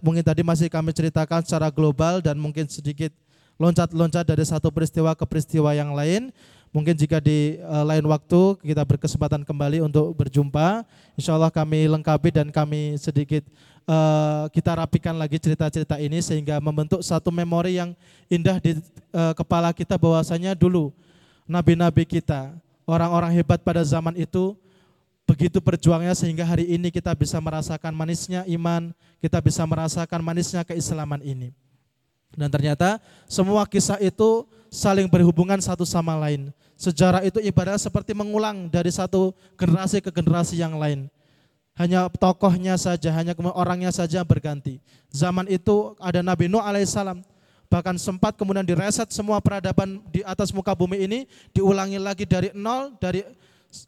mungkin 0.00 0.24
tadi 0.24 0.40
masih 0.40 0.72
kami 0.72 0.90
ceritakan 0.96 1.44
secara 1.44 1.68
global 1.68 2.24
dan 2.24 2.40
mungkin 2.40 2.64
sedikit 2.66 3.12
loncat-loncat 3.60 4.24
dari 4.24 4.40
satu 4.40 4.72
peristiwa 4.72 5.12
ke 5.12 5.24
peristiwa 5.28 5.76
yang 5.76 5.92
lain. 5.92 6.32
Mungkin 6.70 6.94
jika 6.94 7.18
di 7.18 7.58
uh, 7.66 7.82
lain 7.82 8.06
waktu 8.06 8.56
kita 8.62 8.86
berkesempatan 8.86 9.42
kembali 9.42 9.84
untuk 9.84 10.14
berjumpa, 10.14 10.86
insya 11.18 11.34
Allah 11.34 11.50
kami 11.50 11.90
lengkapi 11.90 12.30
dan 12.30 12.48
kami 12.48 12.94
sedikit 12.94 13.42
uh, 13.90 14.46
kita 14.54 14.78
rapikan 14.78 15.18
lagi 15.18 15.36
cerita-cerita 15.42 15.98
ini 15.98 16.22
sehingga 16.22 16.62
membentuk 16.62 17.02
satu 17.02 17.34
memori 17.34 17.76
yang 17.76 17.90
indah 18.30 18.62
di 18.62 18.78
uh, 19.10 19.34
kepala 19.34 19.74
kita 19.74 19.98
bahwasanya 19.98 20.54
dulu 20.54 20.94
nabi-nabi 21.50 22.06
kita, 22.06 22.54
orang-orang 22.86 23.34
hebat 23.34 23.58
pada 23.66 23.82
zaman 23.82 24.14
itu 24.14 24.54
begitu 25.30 25.62
berjuangnya 25.62 26.10
sehingga 26.18 26.42
hari 26.42 26.66
ini 26.66 26.90
kita 26.90 27.14
bisa 27.14 27.38
merasakan 27.38 27.94
manisnya 27.94 28.42
iman, 28.50 28.90
kita 29.22 29.38
bisa 29.38 29.62
merasakan 29.62 30.18
manisnya 30.26 30.66
keislaman 30.66 31.22
ini. 31.22 31.54
Dan 32.34 32.50
ternyata 32.50 32.98
semua 33.30 33.62
kisah 33.62 34.02
itu 34.02 34.42
saling 34.74 35.06
berhubungan 35.06 35.62
satu 35.62 35.86
sama 35.86 36.18
lain. 36.18 36.50
Sejarah 36.74 37.22
itu 37.22 37.38
ibarat 37.38 37.78
seperti 37.78 38.10
mengulang 38.10 38.66
dari 38.66 38.90
satu 38.90 39.30
generasi 39.54 40.02
ke 40.02 40.10
generasi 40.10 40.58
yang 40.58 40.74
lain. 40.74 41.06
Hanya 41.78 42.10
tokohnya 42.10 42.74
saja, 42.74 43.14
hanya 43.14 43.32
orangnya 43.54 43.94
saja 43.94 44.26
berganti. 44.26 44.82
Zaman 45.14 45.46
itu 45.46 45.94
ada 46.02 46.26
Nabi 46.26 46.50
Nuh 46.50 46.60
alaihissalam, 46.60 47.22
bahkan 47.70 47.94
sempat 48.02 48.34
kemudian 48.34 48.66
direset 48.66 49.06
semua 49.14 49.38
peradaban 49.38 50.02
di 50.10 50.26
atas 50.26 50.50
muka 50.50 50.74
bumi 50.74 51.06
ini, 51.06 51.18
diulangi 51.54 52.02
lagi 52.02 52.26
dari 52.26 52.50
nol, 52.50 52.98
dari 52.98 53.22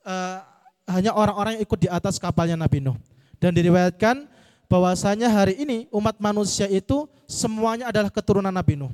uh, 0.07 0.52
hanya 0.87 1.15
orang-orang 1.15 1.59
yang 1.59 1.63
ikut 1.65 1.79
di 1.79 1.89
atas 1.91 2.19
kapalnya 2.19 2.59
Nabi 2.59 2.83
Nuh. 2.83 2.99
Dan 3.39 3.55
diriwayatkan 3.55 4.27
bahwasanya 4.71 5.29
hari 5.29 5.59
ini 5.59 5.91
umat 5.91 6.17
manusia 6.23 6.71
itu 6.71 7.11
semuanya 7.27 7.91
adalah 7.91 8.11
keturunan 8.11 8.55
Nabi 8.55 8.79
Nuh. 8.79 8.93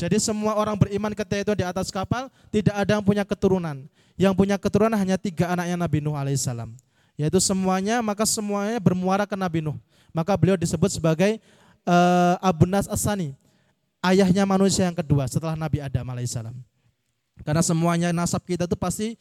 Jadi 0.00 0.16
semua 0.16 0.56
orang 0.56 0.80
beriman 0.80 1.12
ketika 1.12 1.52
itu 1.52 1.52
di 1.60 1.64
atas 1.64 1.92
kapal 1.92 2.32
tidak 2.48 2.72
ada 2.72 2.96
yang 2.96 3.04
punya 3.04 3.24
keturunan. 3.28 3.84
Yang 4.16 4.34
punya 4.36 4.56
keturunan 4.56 4.96
hanya 4.96 5.20
tiga 5.20 5.52
anaknya 5.52 5.76
Nabi 5.76 6.00
Nuh 6.00 6.16
alaihissalam. 6.16 6.72
Yaitu 7.20 7.36
semuanya 7.36 8.00
maka 8.00 8.24
semuanya 8.24 8.80
bermuara 8.80 9.28
ke 9.28 9.36
Nabi 9.36 9.60
Nuh. 9.60 9.76
Maka 10.16 10.32
beliau 10.40 10.56
disebut 10.56 10.88
sebagai 10.88 11.38
uh, 11.84 12.34
Abu 12.40 12.64
Nas 12.66 12.88
Asani, 12.88 13.36
ayahnya 14.02 14.42
manusia 14.48 14.88
yang 14.88 14.96
kedua 14.96 15.28
setelah 15.28 15.54
Nabi 15.54 15.84
Adam 15.84 16.08
alaihissalam. 16.08 16.56
Karena 17.44 17.62
semuanya 17.64 18.08
nasab 18.12 18.44
kita 18.44 18.68
itu 18.68 18.76
pasti 18.76 19.16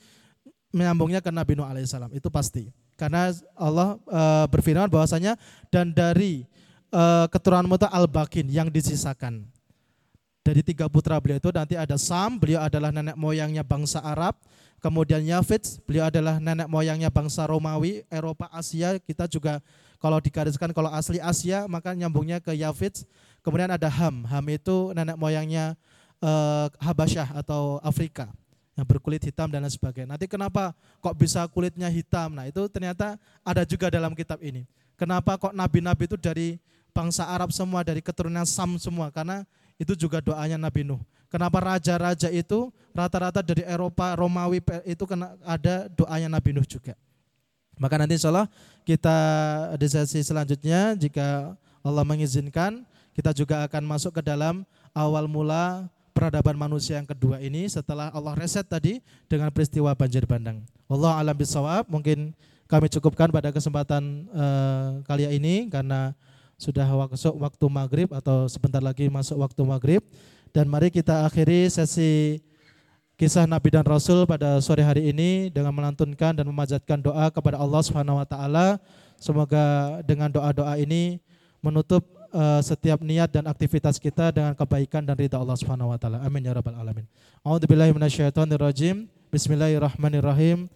menyambungnya 0.69 1.19
ke 1.19 1.33
Nabi 1.33 1.57
Nuh 1.57 1.65
alaihissalam 1.65 2.13
itu 2.13 2.29
pasti. 2.29 2.69
Karena 2.99 3.31
Allah 3.55 3.95
e, 4.05 4.21
berfirman 4.51 4.91
bahwasanya 4.91 5.39
dan 5.71 5.89
dari 5.95 6.43
e, 6.91 7.03
keturunanmu 7.31 7.79
itu 7.79 7.87
al-bakin 7.87 8.45
yang 8.51 8.67
disisakan. 8.67 9.47
Dari 10.43 10.61
tiga 10.65 10.89
putra 10.89 11.15
beliau 11.21 11.37
itu 11.37 11.49
nanti 11.53 11.77
ada 11.77 11.95
Sam, 11.95 12.35
beliau 12.41 12.63
adalah 12.63 12.89
nenek 12.89 13.15
moyangnya 13.15 13.61
bangsa 13.63 14.01
Arab. 14.01 14.35
Kemudian 14.79 15.19
Yafid, 15.27 15.83
beliau 15.83 16.07
adalah 16.07 16.39
nenek 16.39 16.71
moyangnya 16.71 17.11
bangsa 17.11 17.43
Romawi, 17.43 18.07
Eropa, 18.07 18.47
Asia. 18.47 18.95
Kita 18.95 19.27
juga 19.27 19.59
kalau 19.99 20.23
digariskan 20.23 20.71
kalau 20.71 20.87
asli 20.87 21.19
Asia 21.19 21.67
maka 21.67 21.91
nyambungnya 21.91 22.39
ke 22.39 22.55
Yafid. 22.55 23.03
Kemudian 23.43 23.71
ada 23.71 23.87
Ham, 23.87 24.27
Ham 24.27 24.45
itu 24.51 24.91
nenek 24.91 25.15
moyangnya 25.15 25.75
e, 26.19 26.31
Habasyah 26.83 27.35
atau 27.39 27.79
Afrika 27.79 28.31
yang 28.79 28.87
berkulit 28.87 29.19
hitam 29.19 29.51
dan 29.51 29.59
lain 29.59 29.73
sebagainya. 29.75 30.15
Nanti 30.15 30.31
kenapa 30.31 30.71
kok 31.03 31.11
bisa 31.19 31.43
kulitnya 31.51 31.91
hitam? 31.91 32.31
Nah 32.31 32.47
itu 32.47 32.63
ternyata 32.71 33.19
ada 33.43 33.67
juga 33.67 33.91
dalam 33.91 34.15
kitab 34.15 34.39
ini. 34.39 34.63
Kenapa 34.95 35.35
kok 35.35 35.51
nabi-nabi 35.51 36.07
itu 36.07 36.15
dari 36.15 36.55
bangsa 36.95 37.27
Arab 37.27 37.51
semua, 37.51 37.83
dari 37.83 37.99
keturunan 37.99 38.47
Sam 38.47 38.79
semua? 38.79 39.11
Karena 39.11 39.43
itu 39.75 39.95
juga 39.95 40.23
doanya 40.23 40.55
Nabi 40.55 40.87
Nuh. 40.87 40.99
Kenapa 41.27 41.61
raja-raja 41.61 42.31
itu 42.31 42.73
rata-rata 42.95 43.43
dari 43.45 43.61
Eropa, 43.67 44.17
Romawi 44.17 44.59
itu 44.87 45.03
kena 45.05 45.35
ada 45.43 45.87
doanya 45.91 46.27
Nabi 46.31 46.55
Nuh 46.55 46.65
juga. 46.65 46.95
Maka 47.79 47.95
nanti 47.95 48.19
insya 48.19 48.27
Allah 48.27 48.47
kita 48.83 49.17
di 49.79 49.87
sesi 49.87 50.19
selanjutnya 50.19 50.99
jika 50.99 51.55
Allah 51.79 52.03
mengizinkan 52.03 52.83
kita 53.15 53.31
juga 53.31 53.63
akan 53.63 53.83
masuk 53.87 54.19
ke 54.19 54.21
dalam 54.23 54.67
awal 54.91 55.31
mula 55.31 55.87
peradaban 56.11 56.57
manusia 56.57 56.99
yang 56.99 57.07
kedua 57.07 57.39
ini 57.39 57.65
setelah 57.69 58.11
Allah 58.11 58.35
reset 58.35 58.65
tadi 58.65 58.99
dengan 59.29 59.49
peristiwa 59.53 59.95
banjir 59.95 60.25
bandang. 60.25 60.61
Allah 60.89 61.21
alam 61.21 61.35
bisawab 61.37 61.87
mungkin 61.87 62.33
kami 62.69 62.85
cukupkan 62.91 63.33
pada 63.33 63.49
kesempatan 63.49 64.29
uh, 64.29 65.01
kali 65.05 65.25
ini 65.25 65.69
karena 65.73 66.13
sudah 66.59 66.85
masuk 67.07 67.39
waktu 67.39 67.65
maghrib 67.71 68.09
atau 68.11 68.45
sebentar 68.51 68.83
lagi 68.83 69.07
masuk 69.07 69.39
waktu 69.39 69.61
maghrib 69.63 70.01
dan 70.51 70.67
mari 70.67 70.91
kita 70.91 71.23
akhiri 71.23 71.71
sesi 71.71 72.43
kisah 73.15 73.47
Nabi 73.47 73.71
dan 73.71 73.87
Rasul 73.87 74.27
pada 74.27 74.59
sore 74.59 74.83
hari 74.83 75.11
ini 75.11 75.47
dengan 75.47 75.71
melantunkan 75.71 76.35
dan 76.35 76.45
memajatkan 76.45 76.99
doa 76.99 77.31
kepada 77.31 77.55
Allah 77.55 77.81
Subhanahu 77.83 78.19
wa 78.19 78.27
taala. 78.27 78.79
Semoga 79.19 79.99
dengan 80.07 80.31
doa-doa 80.31 80.79
ini 80.79 81.19
menutup 81.59 82.18
uh, 82.33 82.61
setiap 82.61 83.01
niat 83.01 83.29
dan 83.29 83.45
aktivitas 83.45 83.97
kita 83.97 84.33
dengan 84.33 84.53
kebaikan 84.53 85.05
dan 85.05 85.17
ridha 85.17 85.37
Allah 85.37 85.57
Subhanahu 85.57 85.93
wa 85.93 85.97
taala. 85.97 86.21
Amin 86.21 86.45
ya 86.45 86.53
rabbal 86.53 86.77
alamin. 86.77 87.05
A'udzubillahi 87.41 87.93
minasyaitonirrajim. 87.93 89.09
Bismillahirrahmanirrahim. 89.29 90.69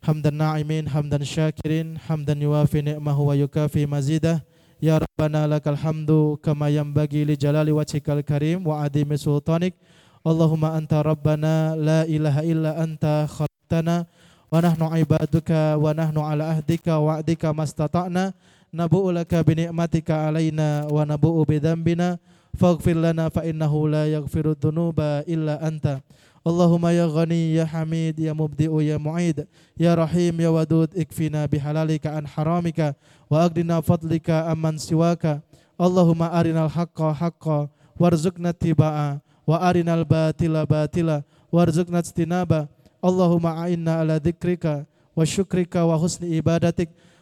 Hamdan 0.00 0.32
na'imin, 0.32 0.88
hamdan 0.88 1.22
syakirin, 1.22 2.00
hamdan 2.08 2.40
yuwafi 2.40 2.80
ni'mahu 2.80 3.30
wa 3.30 3.34
yukafi 3.36 3.84
mazidah. 3.84 4.40
Ya 4.80 4.96
Rabbana 4.96 5.44
lakal 5.44 5.76
hamdu 5.76 6.40
kama 6.40 6.72
yanbaghi 6.72 7.28
li 7.28 7.36
jalali 7.36 7.68
wajhikal 7.68 8.24
karim 8.24 8.64
wa 8.64 8.80
adimi 8.80 9.20
sultanik. 9.20 9.76
Allahumma 10.24 10.72
anta 10.72 11.04
rabbana 11.04 11.76
la 11.76 12.08
ilaha 12.08 12.40
illa 12.44 12.76
anta 12.80 13.28
khalaqtana 13.28 14.08
wa 14.50 14.58
nahnu 14.60 14.88
ibaduka 15.00 15.76
wa 15.76 15.92
nahnu 15.92 16.20
ala 16.20 16.56
ahdika 16.56 16.96
wa 16.96 17.20
ahdika 17.20 17.52
mastata'na 17.52 18.32
nabu'u 18.72 19.12
laka 19.12 19.42
bi 19.42 19.54
ni'matika 19.54 20.26
alaina 20.30 20.86
wa 20.86 21.04
nabu'u 21.04 21.46
bi 21.46 21.58
dhanbina 21.58 22.18
lana 22.94 23.30
fa 23.30 23.44
innahu 23.44 23.86
la 23.88 24.06
yaghfiru 24.06 24.54
illa 25.26 25.60
anta. 25.62 26.02
Allahumma 26.40 26.92
ya 26.92 27.04
ghani 27.06 27.54
ya 27.54 27.66
hamid 27.66 28.18
ya 28.18 28.32
mubdi'u 28.32 28.80
ya 28.80 28.98
mu'id 28.98 29.44
ya 29.76 29.92
rahim 29.94 30.40
ya 30.40 30.48
wadud 30.50 30.88
ikfina 30.96 31.44
bihalalika 31.44 32.16
an 32.16 32.24
haramika 32.24 32.96
wa 33.28 33.44
agdina 33.44 33.82
fadlika 33.82 34.48
amman 34.48 34.78
siwaka. 34.80 35.42
Allahumma 35.78 36.32
arinal 36.32 36.68
haqqa 36.72 37.12
haqqa 37.12 37.68
warzuqna 38.00 38.56
tiba'a 38.56 39.20
wa 39.46 39.56
arinal 39.60 40.04
batila 40.04 40.64
batila 40.64 41.22
warzuqna 41.52 42.00
istinaba 42.00 42.68
Allahumma 43.02 43.64
a'inna 43.64 44.00
ala 44.00 44.20
dzikrika 44.20 44.84
wa 45.16 45.24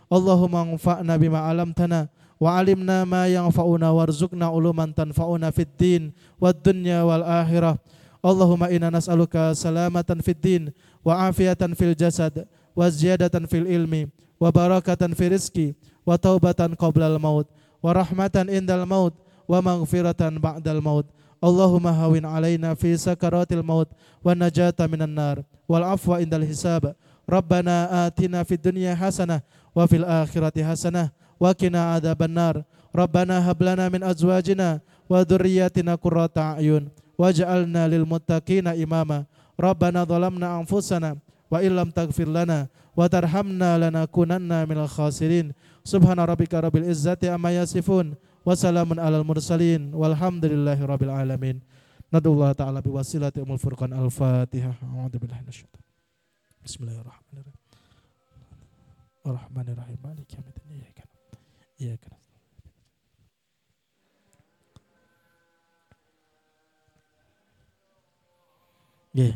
Allahumma 0.09 0.65
anfa'na 0.65 1.15
bima 1.21 1.45
alamtana 1.45 2.09
wa 2.41 2.57
alimna 2.57 3.05
ma 3.05 3.29
yanfa'una 3.29 3.93
warzuqna 3.93 4.49
uluman 4.49 4.89
tanfa'una 4.89 5.53
fid 5.53 5.69
din 5.77 6.03
wad 6.41 6.57
dunya 6.65 7.05
wal 7.05 7.23
akhirah. 7.23 7.77
Allahumma 8.25 8.73
inna 8.73 8.89
nas'aluka 8.89 9.53
salamatan 9.53 10.25
fid 10.25 10.41
din 10.41 10.63
wa 11.05 11.29
afiatan 11.29 11.77
fil 11.77 11.93
jasad 11.93 12.49
wa 12.73 12.87
ziyadatan 12.89 13.47
fil 13.47 13.69
ilmi 13.69 14.09
wa 14.41 14.49
barakatan 14.49 15.13
rizki 15.13 15.77
wa 16.07 16.17
taubatan 16.17 16.73
qablal 16.79 17.21
maut 17.21 17.47
wa 17.83 17.91
rahmatan 17.95 18.49
indal 18.49 18.87
maut 18.89 19.15
wa 19.45 19.59
maghfiratan 19.61 20.41
ba'dal 20.41 20.81
maut. 20.81 21.07
Allahumma 21.39 21.95
hawin 21.95 22.27
alaina 22.27 22.75
fi 22.75 22.99
sakaratil 22.99 23.63
maut 23.63 23.87
wa 24.25 24.35
najata 24.35 24.89
minan 24.91 25.15
nar. 25.15 25.47
Wal 25.71 25.87
afwa 25.87 26.19
indal 26.19 26.43
hisab. 26.43 26.97
Rabbana 27.29 28.09
atina 28.09 28.43
fid 28.43 28.59
dunya 28.59 28.97
hasanah 28.97 29.45
wa 29.79 29.87
fil 29.87 30.03
akhirati 30.03 30.67
hasanah 30.67 31.15
wa 31.39 31.55
qina 31.55 31.95
adzabannar. 31.95 32.67
Rabbana 32.91 33.39
hab 33.39 33.63
min 33.63 34.03
azwajina 34.03 34.83
wa 35.07 35.23
dhurriyyatina 35.23 35.95
qurrata 35.95 36.59
a'yun 36.59 36.91
waj'alna 37.15 37.87
lil 37.87 38.03
muttaqina 38.03 38.75
imama. 38.75 39.31
Rabbana 39.55 40.03
dhalamna 40.03 40.59
anfusana 40.59 41.15
wa 41.47 41.63
illam 41.63 41.95
taghfir 41.95 42.27
lana 42.27 42.67
wa 42.99 43.07
tarhamna 43.07 43.79
lanakunanna 43.79 44.67
minal 44.67 44.91
khasirin. 44.91 45.55
Subhana 45.87 46.27
rabbika 46.27 46.59
rabbil 46.59 46.91
izzati 46.91 47.31
amma 47.31 47.55
yasifun 47.55 48.19
wa 48.43 48.59
salamun 48.59 48.99
alal 48.99 49.23
mursalin. 49.23 49.95
Walhamdulillahi 49.95 50.83
rabbil 50.83 51.15
alamin. 51.15 51.63
Nadullah 52.11 52.57
ta'ala 52.57 52.83
biwasilati 52.83 53.39
umul 53.45 53.61
furqan 53.61 53.95
al-fatihah. 53.95 54.81
A'udzu 54.81 55.21
billahi 55.21 55.45
minasyaitonir 55.45 55.87
Bismillahirrahmanirrahim 56.65 57.58
Ar-Rahmanirrahim 59.29 60.01
Malik 60.01 60.33
yaumiddin 60.33 60.69
Iyyaka 60.73 61.05
Iyyaka 61.77 62.11
Yeah. 69.19 69.35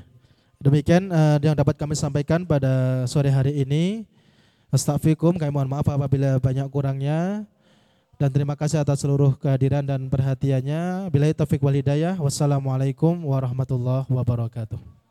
Demikian 0.63 1.11
uh, 1.11 1.43
yang 1.43 1.59
dapat 1.59 1.75
kami 1.75 1.99
sampaikan 1.99 2.47
pada 2.47 3.03
sore 3.11 3.35
hari 3.35 3.67
ini. 3.67 4.07
Astagfirullahaladzim, 4.71 5.43
kami 5.43 5.51
mohon 5.51 5.67
maaf 5.67 5.91
apabila 5.91 6.39
banyak 6.39 6.71
kurangnya. 6.71 7.43
Dan 8.15 8.31
terima 8.31 8.55
kasih 8.55 8.79
atas 8.79 9.03
seluruh 9.03 9.35
kehadiran 9.43 9.83
dan 9.83 10.07
perhatiannya. 10.07 11.11
Bila 11.11 11.27
taufik 11.35 11.59
wal 11.59 11.75
hidayah. 11.75 12.15
Wassalamualaikum 12.15 13.27
warahmatullahi 13.27 14.07
wabarakatuh. 14.07 15.02